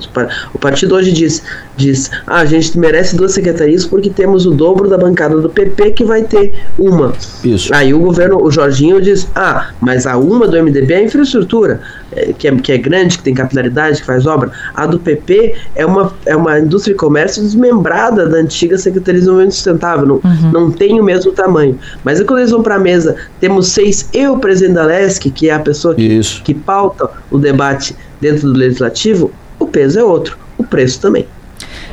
O 0.53 0.59
partido 0.59 0.95
hoje 0.95 1.12
diz, 1.12 1.43
diz 1.77 2.11
ah, 2.27 2.41
a 2.41 2.45
gente 2.45 2.79
merece 2.79 3.17
duas 3.17 3.33
secretarias 3.33 3.87
porque 3.87 4.11
temos 4.11 4.45
o 4.45 4.51
dobro 4.51 4.89
da 4.89 4.99
bancada 4.99 5.39
do 5.39 5.49
PP 5.49 5.93
que 5.93 6.05
vai 6.05 6.23
ter 6.23 6.53
uma. 6.79 7.12
Isso. 7.43 7.75
Aí 7.75 7.95
o 7.95 8.01
governo, 8.01 8.43
o 8.43 8.51
Jorginho 8.51 9.01
diz, 9.01 9.27
ah, 9.35 9.71
mas 9.81 10.07
a 10.07 10.17
uma 10.19 10.47
do 10.47 10.62
MDB 10.62 10.93
é 10.93 10.97
a 10.99 11.03
infraestrutura. 11.03 11.81
É, 12.14 12.33
que 12.33 12.47
é, 12.47 12.57
que 12.57 12.73
é 12.73 12.78
grande, 12.78 13.19
que 13.19 13.25
tem 13.25 13.35
capilaridade, 13.35 14.00
que 14.00 14.07
faz 14.07 14.26
obra. 14.26 14.50
A 14.75 14.87
do 14.87 14.99
PP 14.99 15.54
é 15.75 15.87
uma, 15.87 16.12
é 16.26 16.37
uma 16.37 16.59
indústria 16.59 16.92
e 16.92 16.96
comércio 16.96 17.42
desmembrada 17.42 18.29
da 18.29 18.38
antiga 18.38 18.77
Secretaria 18.77 19.14
de 19.14 19.20
Desenvolvimento 19.20 19.55
Sustentável, 19.55 20.07
não, 20.07 20.14
uhum. 20.16 20.53
não 20.53 20.70
tem 20.70 21.01
o 21.01 21.05
mesmo 21.05 21.33
tamanho. 21.33 21.79
Mas 22.05 22.22
quando 22.22 22.40
eles 22.40 22.51
vão 22.51 22.62
para 22.62 22.77
a 22.77 22.79
mesa, 22.79 23.16
temos 23.40 23.68
seis, 23.68 24.09
eu, 24.12 24.38
presidente 24.38 24.75
da 24.75 24.85
LESC, 24.85 25.31
que 25.31 25.48
é 25.48 25.55
a 25.55 25.61
pessoa 25.61 25.94
que, 25.94 26.20
que 26.44 26.55
pauta 26.55 27.09
o 27.31 27.38
debate 27.38 27.96
dentro 28.20 28.53
do 28.53 28.59
legislativo, 28.59 29.31
o 29.59 29.66
peso 29.66 29.98
é 29.98 30.05
outro, 30.05 30.37
o 30.59 30.64
preço 30.64 31.01
também. 31.01 31.27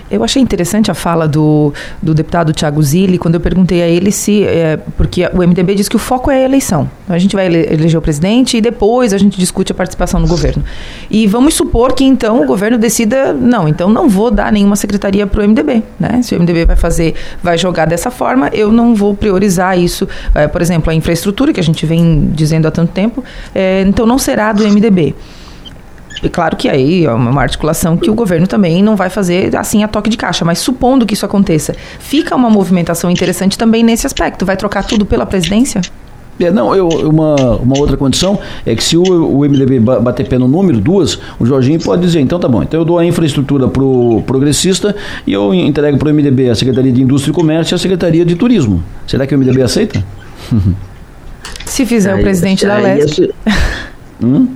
Eu 0.10 0.24
achei 0.24 0.41
interessante 0.41 0.89
a 0.89 0.93
fala 0.93 1.28
do, 1.28 1.74
do 2.02 2.13
deputado 2.13 2.52
Tiago 2.54 2.82
Zilli, 2.82 3.17
quando 3.17 3.36
eu 3.36 3.39
perguntei 3.39 3.82
a 3.82 3.88
ele 3.88 4.12
se. 4.12 4.43
É, 4.43 4.78
porque 4.98 5.30
o 5.34 5.38
MDB 5.38 5.76
diz 5.76 5.88
que 5.88 5.95
o 5.95 6.00
foco 6.00 6.32
é 6.32 6.38
a 6.38 6.45
eleição. 6.45 6.89
Então, 7.04 7.15
a 7.15 7.19
gente 7.19 7.36
vai 7.36 7.45
eleger 7.45 7.98
o 7.98 8.02
presidente 8.02 8.58
e 8.58 8.62
depois 8.62 9.13
a 9.13 9.17
gente 9.17 9.38
discute 9.38 9.72
a 9.72 9.76
participação 9.76 10.19
no 10.19 10.28
governo. 10.28 10.63
E 11.10 11.28
vamos 11.28 11.54
supor 11.54 11.93
que 11.93 12.04
então 12.04 12.41
o 12.43 12.45
governo 12.45 12.78
decida, 12.78 13.34
não, 13.34 13.67
então 13.67 13.89
não 13.89 14.10
vou 14.10 14.32
dar 14.32 14.52
nenhuma 14.52 14.76
secretaria 14.76 15.28
para 15.28 15.41
o 15.41 15.48
MDB. 15.48 15.84
Né? 16.00 16.22
Se 16.22 16.36
o 16.36 16.39
MDB 16.39 16.65
vai 16.65 16.76
fazer, 16.76 17.15
vai 17.43 17.58
jogar 17.58 17.86
dessa 17.86 18.10
forma, 18.10 18.50
eu 18.54 18.72
não 18.72 18.95
vou 18.95 19.13
priorizar 19.13 19.78
isso. 19.78 20.08
É, 20.34 20.48
por 20.48 20.62
exemplo, 20.62 20.91
a 20.91 20.95
infraestrutura, 20.95 21.54
que 21.54 21.60
a 21.60 21.63
gente 21.63 21.86
vem 21.86 22.30
dizendo 22.34 22.67
há 22.67 22.72
tanto 22.72 22.91
tempo, 22.91 23.24
é, 23.54 23.84
então 23.88 24.06
não 24.06 24.17
será 24.17 24.52
do 24.52 24.67
MDB. 24.67 25.15
E 26.21 26.29
claro 26.29 26.55
que 26.55 26.67
aí 26.67 27.05
é 27.05 27.12
uma 27.12 27.41
articulação 27.41 27.95
que 27.97 28.10
o 28.10 28.13
governo 28.13 28.47
também 28.47 28.84
não 28.84 28.95
vai 28.95 29.10
fazer 29.10 29.55
assim 29.55 29.84
a 29.84 29.88
toque 29.88 30.10
de 30.10 30.17
caixa, 30.17 30.43
mas 30.43 30.60
supondo 30.60 31.05
que 31.05 31.13
isso 31.13 31.25
aconteça, 31.25 31.75
fica 31.99 32.36
uma 32.36 32.49
movimentação 32.49 33.10
interessante 33.10 33.58
também 33.58 33.84
nesse 33.84 34.05
aspecto. 34.05 34.45
Vai 34.45 34.58
trocar 34.58 34.84
tudo 34.84 35.05
pela 35.05 35.25
presidência? 35.25 35.82
É, 36.39 36.49
não, 36.49 36.73
eu, 36.73 36.88
uma, 36.88 37.36
uma 37.58 37.77
outra 37.77 37.97
condição 37.97 38.39
é 38.65 38.73
que 38.73 38.84
se 38.84 38.95
o, 38.95 39.03
o 39.03 39.39
MDB 39.41 39.79
bater 39.79 40.27
pé 40.27 40.38
no 40.38 40.47
número, 40.47 40.79
duas, 40.79 41.19
o 41.38 41.45
Jorginho 41.45 41.79
pode 41.82 42.01
dizer, 42.01 42.21
então 42.21 42.39
tá 42.39 42.47
bom, 42.47 42.63
então 42.63 42.79
eu 42.79 42.86
dou 42.86 42.97
a 42.97 43.05
infraestrutura 43.05 43.67
pro 43.67 44.23
progressista 44.25 44.95
e 45.27 45.34
eu 45.34 45.53
entrego 45.53 45.97
pro 45.97 46.13
MDB 46.13 46.49
a 46.49 46.55
Secretaria 46.55 46.93
de 46.93 47.01
Indústria 47.01 47.32
e 47.32 47.36
Comércio 47.36 47.73
e 47.73 47.75
a 47.75 47.77
Secretaria 47.77 48.23
de 48.23 48.36
Turismo. 48.36 48.82
Será 49.05 49.27
que 49.27 49.36
o 49.36 49.38
MDB 49.38 49.62
aceita? 49.62 50.03
Se 51.65 51.86
fizer 51.86 52.13
aí, 52.13 52.19
o 52.19 52.23
presidente 52.23 52.65
da 52.65 52.77
Leste. 52.77 53.29
Hum? 54.21 54.47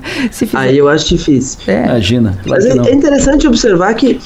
Aí 0.53 0.77
eu 0.77 0.89
acho 0.89 1.09
difícil. 1.09 1.59
É. 1.67 1.85
Imagina. 1.85 2.37
Mas 2.45 2.65
é, 2.65 2.77
é, 2.77 2.93
interessante 2.93 3.47
observar 3.47 3.93
que 3.93 4.19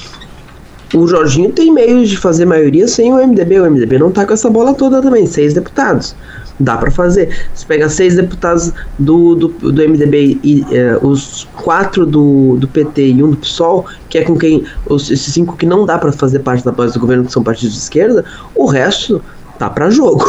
o 0.94 1.06
Jorginho 1.06 1.52
tem 1.52 1.72
meios 1.72 2.08
de 2.08 2.16
fazer 2.16 2.44
maioria 2.44 2.88
sem 2.88 3.12
o 3.12 3.16
MDB. 3.16 3.60
O 3.60 3.70
MDB 3.70 3.98
não 3.98 4.10
tá 4.10 4.26
com 4.26 4.32
essa 4.32 4.50
bola 4.50 4.74
toda 4.74 5.00
também, 5.00 5.26
seis 5.26 5.54
deputados. 5.54 6.16
Dá 6.58 6.76
para 6.76 6.90
fazer. 6.90 7.28
Se 7.54 7.64
pega 7.64 7.88
seis 7.88 8.16
deputados 8.16 8.72
do, 8.98 9.36
do, 9.36 9.48
do 9.48 9.88
MDB 9.88 10.40
e 10.42 10.66
é, 10.72 10.98
os 11.00 11.46
quatro 11.62 12.04
do, 12.04 12.56
do 12.56 12.66
PT 12.66 13.10
e 13.10 13.22
um 13.22 13.30
do 13.30 13.36
PSOL, 13.36 13.86
que 14.08 14.18
é 14.18 14.22
com 14.22 14.36
quem. 14.36 14.64
Os, 14.86 15.08
esses 15.08 15.32
cinco 15.32 15.56
que 15.56 15.64
não 15.64 15.86
dá 15.86 15.98
para 15.98 16.10
fazer 16.10 16.40
parte 16.40 16.64
da 16.64 16.72
base 16.72 16.94
do 16.94 17.00
governo, 17.00 17.26
que 17.26 17.32
são 17.32 17.44
partidos 17.44 17.74
de 17.74 17.82
esquerda, 17.82 18.24
o 18.56 18.66
resto 18.66 19.22
tá 19.58 19.68
para 19.68 19.90
jogo. 19.90 20.24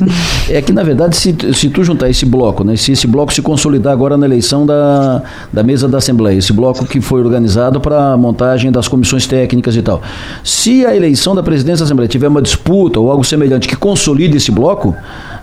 é 0.48 0.60
que, 0.60 0.72
na 0.72 0.82
verdade, 0.82 1.16
se, 1.16 1.34
se 1.54 1.68
tu 1.70 1.82
juntar 1.82 2.10
esse 2.10 2.26
bloco, 2.26 2.62
né, 2.62 2.76
se 2.76 2.92
esse 2.92 3.06
bloco 3.06 3.32
se 3.32 3.40
consolidar 3.40 3.92
agora 3.92 4.16
na 4.16 4.26
eleição 4.26 4.66
da, 4.66 5.22
da 5.52 5.62
mesa 5.62 5.88
da 5.88 5.98
Assembleia, 5.98 6.38
esse 6.38 6.52
bloco 6.52 6.84
que 6.84 7.00
foi 7.00 7.20
organizado 7.20 7.80
para 7.80 8.12
a 8.12 8.16
montagem 8.16 8.70
das 8.70 8.86
comissões 8.86 9.26
técnicas 9.26 9.74
e 9.76 9.82
tal, 9.82 10.02
se 10.42 10.84
a 10.84 10.94
eleição 10.94 11.34
da 11.34 11.42
presidência 11.42 11.78
da 11.78 11.84
Assembleia 11.84 12.08
tiver 12.08 12.28
uma 12.28 12.42
disputa 12.42 13.00
ou 13.00 13.10
algo 13.10 13.24
semelhante 13.24 13.66
que 13.66 13.76
consolide 13.76 14.36
esse 14.36 14.50
bloco, 14.50 14.94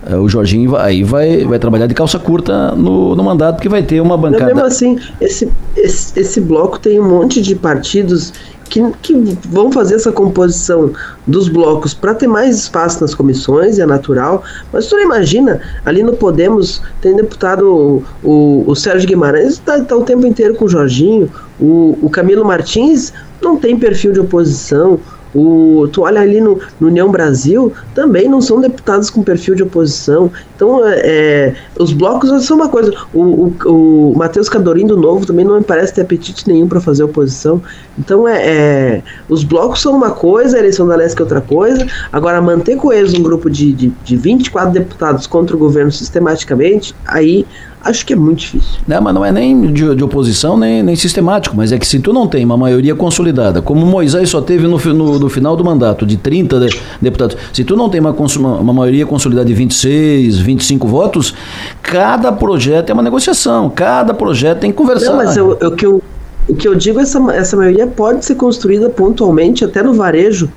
eh, 0.06 0.16
o 0.16 0.30
Jorginho 0.30 0.76
aí 0.76 1.04
vai, 1.04 1.44
vai 1.44 1.58
trabalhar 1.58 1.88
de 1.88 1.94
calça 1.94 2.20
curta 2.20 2.76
no, 2.76 3.16
no 3.16 3.24
mandato, 3.24 3.56
porque 3.56 3.70
vai 3.70 3.82
ter 3.82 4.02
uma 4.02 4.18
bancada. 4.18 4.48
Não, 4.48 4.56
mesmo 4.56 4.68
assim, 4.68 5.00
esse, 5.20 5.52
esse, 5.76 6.20
esse 6.20 6.42
bloco 6.42 6.80
tem 6.80 7.00
um 7.00 7.10
monte 7.10 7.42
de 7.42 7.56
partidos 7.56 8.34
que, 8.72 8.82
que 9.02 9.14
vão 9.50 9.70
fazer 9.70 9.96
essa 9.96 10.14
composição 10.14 10.94
dos 11.28 11.50
blocos 11.50 11.94
para 11.94 12.16
ter 12.16 12.28
mais 12.28 12.58
espaço 12.58 13.02
nas 13.02 13.14
comissões, 13.14 13.78
é 13.78 13.86
natural. 13.86 14.44
Mas 14.72 14.88
tu 14.88 14.98
imagina, 14.98 15.60
ali 15.86 16.02
no 16.02 16.14
Podemos 16.14 16.82
tem 17.02 17.14
deputado 17.14 18.02
o, 18.24 18.64
o 18.66 18.74
Sérgio 18.74 19.10
Guimarães, 19.10 19.54
está 19.54 19.82
tá 19.82 19.96
o 19.96 20.04
tempo 20.04 20.26
inteiro 20.26 20.56
com 20.56 20.66
o 20.66 20.70
Jorginho, 20.70 21.30
o, 21.60 21.98
o 22.02 22.10
Camilo 22.10 22.46
Martins 22.46 23.12
não 23.42 23.58
tem 23.58 23.78
perfil 23.78 24.14
de 24.14 24.22
oposição, 24.22 25.00
O, 25.34 25.88
tu 25.92 26.02
olha 26.02 26.22
ali 26.22 26.42
no, 26.42 26.60
no 26.80 26.88
União 26.88 27.10
Brasil, 27.10 27.72
também 27.96 28.28
não 28.28 28.42
são 28.42 28.60
deputados 28.60 29.10
com 29.10 29.24
perfil 29.24 29.56
de 29.56 29.64
oposição. 29.64 30.32
Então, 30.56 30.86
é, 30.86 31.00
é 31.04 31.54
os 31.80 31.94
blocos 31.94 32.46
são 32.46 32.58
uma 32.58 32.70
coisa. 32.70 32.94
O, 33.14 33.22
o, 33.66 34.12
o 34.12 34.18
Matheus 34.18 34.50
Cadorim 34.50 34.86
do 34.86 34.98
Novo 34.98 35.26
também 35.26 35.46
não 35.46 35.58
me 35.58 35.64
parece 35.64 35.94
ter 35.94 36.02
apetite 36.02 36.48
nenhum 36.48 36.68
para 36.68 36.82
fazer 36.82 37.04
oposição. 37.04 37.62
Então, 37.98 38.28
é, 38.28 38.42
é, 38.44 39.04
os 39.30 39.44
blocos 39.44 39.82
são 39.82 39.96
uma 39.96 40.12
coisa, 40.12 40.58
a 40.58 40.60
eleição 40.60 40.88
da 40.88 40.96
Leste 40.96 41.18
é 41.20 41.24
outra 41.24 41.42
coisa. 41.42 41.86
Agora, 42.12 42.42
manter 42.42 42.76
coeso 42.76 43.18
um 43.18 43.24
grupo 43.24 43.50
de, 43.50 43.72
de, 43.74 43.88
de 44.04 44.18
24 44.18 44.72
deputados 44.72 45.28
contra 45.28 45.56
o 45.56 45.60
governo 45.60 45.92
sistematicamente, 45.92 46.96
aí 47.06 47.46
Acho 47.84 48.06
que 48.06 48.14
é 48.14 48.16
muito 48.16 48.40
difícil. 48.40 48.80
Não, 48.88 49.02
mas 49.02 49.14
não 49.14 49.26
é 49.26 49.32
nem 49.32 49.72
de, 49.72 49.96
de, 49.96 50.04
oposição, 50.04 50.58
nem, 50.58 50.84
nem 50.84 50.96
sistemático, 50.96 51.56
mas 51.58 51.72
é 51.72 51.80
que 51.80 51.88
se 51.88 52.00
tu 52.00 52.14
não 52.14 52.28
tem 52.28 52.46
uma 52.46 52.56
maioria 52.56 52.94
consolidada, 52.94 53.62
como 53.62 53.86
Moisés 53.86 54.30
só 54.30 54.40
teve 54.40 54.68
no, 54.68 54.78
no, 54.78 55.20
no 55.20 55.30
final 55.30 55.56
do 55.56 55.64
mandato, 55.64 56.06
de 56.06 56.16
30 56.16 56.60
de, 56.60 56.80
deputados, 57.02 57.36
se 57.52 57.64
tu 57.64 57.76
não 57.76 57.90
tem 57.90 58.00
uma, 58.00 58.12
uma 58.12 58.74
maioria 58.74 59.06
consolidada 59.06 59.48
de 59.48 59.54
26, 59.54 60.38
25 60.38 60.88
votos, 60.88 61.34
cada 61.82 62.32
projeto 62.32 62.92
é 62.92 62.94
uma 62.94 63.04
negociação, 63.04 63.70
cada 63.70 64.14
projeto 64.14 64.60
tem 64.60 64.72
que 64.72 64.78
conversar. 64.78 65.12
Não, 65.12 65.18
mas 65.18 65.36
eu, 65.36 65.58
eu, 65.60 65.72
que 65.72 65.86
eu, 65.86 66.02
o 66.48 66.56
que 66.56 66.68
eu 66.68 66.76
digo, 66.76 67.00
essa, 67.00 67.20
essa 67.34 67.58
maioria 67.58 67.88
pode 67.88 68.26
ser 68.26 68.36
construída 68.36 68.90
pontualmente, 68.90 69.66
até 69.66 69.82
no 69.82 69.94
varejo, 69.94 70.52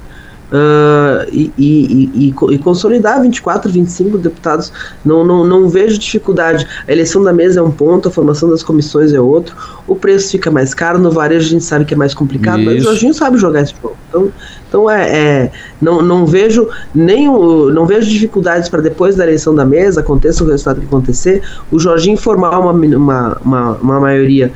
Uh, 0.54 1.26
e, 1.32 1.52
e, 1.58 2.10
e, 2.14 2.34
e, 2.54 2.58
consolidar 2.58 3.20
24, 3.20 3.72
25 3.72 4.18
deputados. 4.18 4.72
Não, 5.04 5.24
não, 5.24 5.44
não 5.44 5.68
vejo 5.68 5.98
dificuldade. 5.98 6.64
A 6.86 6.92
eleição 6.92 7.24
da 7.24 7.32
mesa 7.32 7.58
é 7.58 7.62
um 7.62 7.72
ponto, 7.72 8.06
a 8.06 8.10
formação 8.10 8.48
das 8.48 8.62
comissões 8.62 9.12
é 9.12 9.20
outro. 9.20 9.56
O 9.84 9.96
preço 9.96 10.30
fica 10.30 10.52
mais 10.52 10.72
caro, 10.72 11.00
no 11.00 11.10
varejo 11.10 11.46
a 11.46 11.50
gente 11.50 11.64
sabe 11.64 11.84
que 11.84 11.92
é 11.92 11.96
mais 11.96 12.14
complicado, 12.14 12.60
Isso. 12.60 12.70
mas 12.70 12.82
o 12.82 12.84
Jorginho 12.84 13.12
sabe 13.12 13.36
jogar 13.36 13.62
esse 13.62 13.74
jogo. 13.82 13.96
Então, 14.08 14.32
então 14.68 14.88
é, 14.88 15.18
é 15.18 15.52
não, 15.82 16.00
não 16.00 16.24
vejo 16.24 16.68
nem 16.94 17.26
não 17.26 17.84
vejo 17.84 18.08
dificuldades 18.08 18.68
para 18.68 18.80
depois 18.80 19.16
da 19.16 19.24
eleição 19.24 19.56
da 19.56 19.64
mesa, 19.64 20.02
aconteça 20.02 20.44
o 20.44 20.46
resultado 20.46 20.78
que 20.78 20.86
acontecer, 20.86 21.42
o 21.72 21.80
Jorginho 21.80 22.16
formar 22.16 22.60
uma, 22.60 22.70
uma, 22.70 23.40
uma, 23.44 23.72
uma 23.72 24.00
maioria 24.00 24.52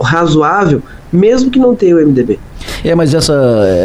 razoável, 0.00 0.80
mesmo 1.12 1.50
que 1.50 1.58
não 1.58 1.74
tenha 1.74 1.96
o 1.96 1.98
MDB. 1.98 2.38
É, 2.84 2.94
mas 2.94 3.14
essa, 3.14 3.34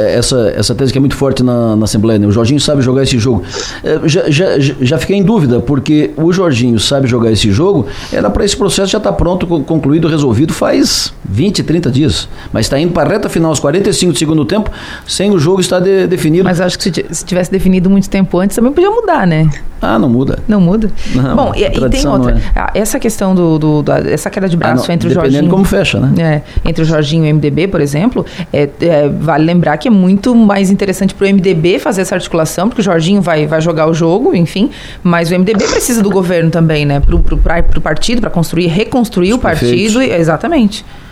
essa, 0.09 0.53
essa 0.55 0.75
tese 0.75 0.91
que 0.91 0.97
é 0.97 1.01
muito 1.01 1.15
forte 1.15 1.41
na, 1.41 1.75
na 1.75 1.85
Assembleia, 1.85 2.19
né? 2.19 2.27
O 2.27 2.31
Jorginho 2.31 2.59
sabe 2.59 2.81
jogar 2.81 3.03
esse 3.03 3.17
jogo. 3.17 3.43
É, 3.83 3.99
já, 4.07 4.29
já, 4.29 4.59
já 4.59 4.97
fiquei 4.97 5.15
em 5.15 5.23
dúvida, 5.23 5.61
porque 5.61 6.11
o 6.17 6.33
Jorginho 6.33 6.79
sabe 6.79 7.07
jogar 7.07 7.31
esse 7.31 7.49
jogo, 7.51 7.87
era 8.11 8.29
para 8.29 8.43
esse 8.43 8.57
processo 8.57 8.91
já 8.91 8.97
estar 8.97 9.11
tá 9.11 9.15
pronto, 9.15 9.47
concluído, 9.63 10.07
resolvido 10.07 10.53
faz 10.53 11.13
20, 11.23 11.63
30 11.63 11.91
dias. 11.91 12.29
Mas 12.51 12.65
está 12.65 12.79
indo 12.79 12.91
para 12.91 13.09
a 13.09 13.13
reta 13.13 13.29
final, 13.29 13.51
aos 13.51 13.59
45 13.59 14.13
do 14.13 14.19
segundo 14.19 14.45
tempo, 14.45 14.69
sem 15.07 15.31
o 15.31 15.39
jogo 15.39 15.61
estar 15.61 15.79
de, 15.79 16.07
definido. 16.07 16.43
Mas 16.43 16.59
acho 16.59 16.77
que 16.77 16.83
se, 16.83 17.25
tivesse 17.25 17.51
definido 17.51 17.89
muito 17.89 18.09
tempo 18.09 18.37
antes, 18.39 18.55
também 18.55 18.71
podia 18.71 18.91
mudar, 18.91 19.25
né? 19.25 19.49
Ah, 19.81 19.97
não 19.97 20.09
muda. 20.09 20.39
Não 20.47 20.59
muda? 20.59 20.91
Não, 21.15 21.35
Bom, 21.35 21.53
e, 21.55 21.63
e, 21.63 21.89
tem 21.89 22.05
outra. 22.05 22.37
É. 22.37 22.41
Ah, 22.53 22.71
essa 22.73 22.99
questão 22.99 23.33
do, 23.33 23.57
do 23.57 23.81
da, 23.81 23.99
essa 23.99 24.29
queda 24.29 24.49
de 24.49 24.57
braço 24.57 24.83
ah, 24.83 24.87
não, 24.87 24.95
entre 24.95 25.07
o 25.07 25.11
Jorginho. 25.11 25.31
Dependendo 25.31 25.49
como 25.49 25.63
fecha, 25.63 25.99
né? 25.99 26.43
É, 26.65 26.69
entre 26.69 26.83
o 26.83 26.85
Jorginho 26.85 27.25
e 27.25 27.31
o 27.31 27.35
MDB, 27.35 27.67
por 27.67 27.79
exemplo, 27.79 28.25
é, 28.51 28.67
é, 28.89 29.07
vale 29.07 29.45
lembrar 29.45 29.77
que 29.77 29.87
é 29.87 29.91
muito 29.91 30.35
mais 30.35 30.69
interessante 30.69 31.13
para 31.13 31.27
o 31.27 31.29
MDB 31.29 31.79
fazer 31.79 32.01
essa 32.01 32.15
articulação, 32.15 32.67
porque 32.67 32.81
o 32.81 32.83
Jorginho 32.83 33.21
vai, 33.21 33.47
vai 33.47 33.61
jogar 33.61 33.87
o 33.87 33.93
jogo, 33.93 34.35
enfim, 34.35 34.69
mas 35.03 35.31
o 35.31 35.37
MDB 35.37 35.67
precisa 35.67 36.01
do 36.01 36.09
governo 36.09 36.49
também, 36.49 36.85
né? 36.85 36.99
Para 36.99 37.15
o 37.15 37.81
partido, 37.81 38.21
para 38.21 38.29
construir, 38.29 38.67
reconstruir 38.67 39.33
o 39.33 39.39
partido. 39.39 39.71
Exatamente. 40.01 40.85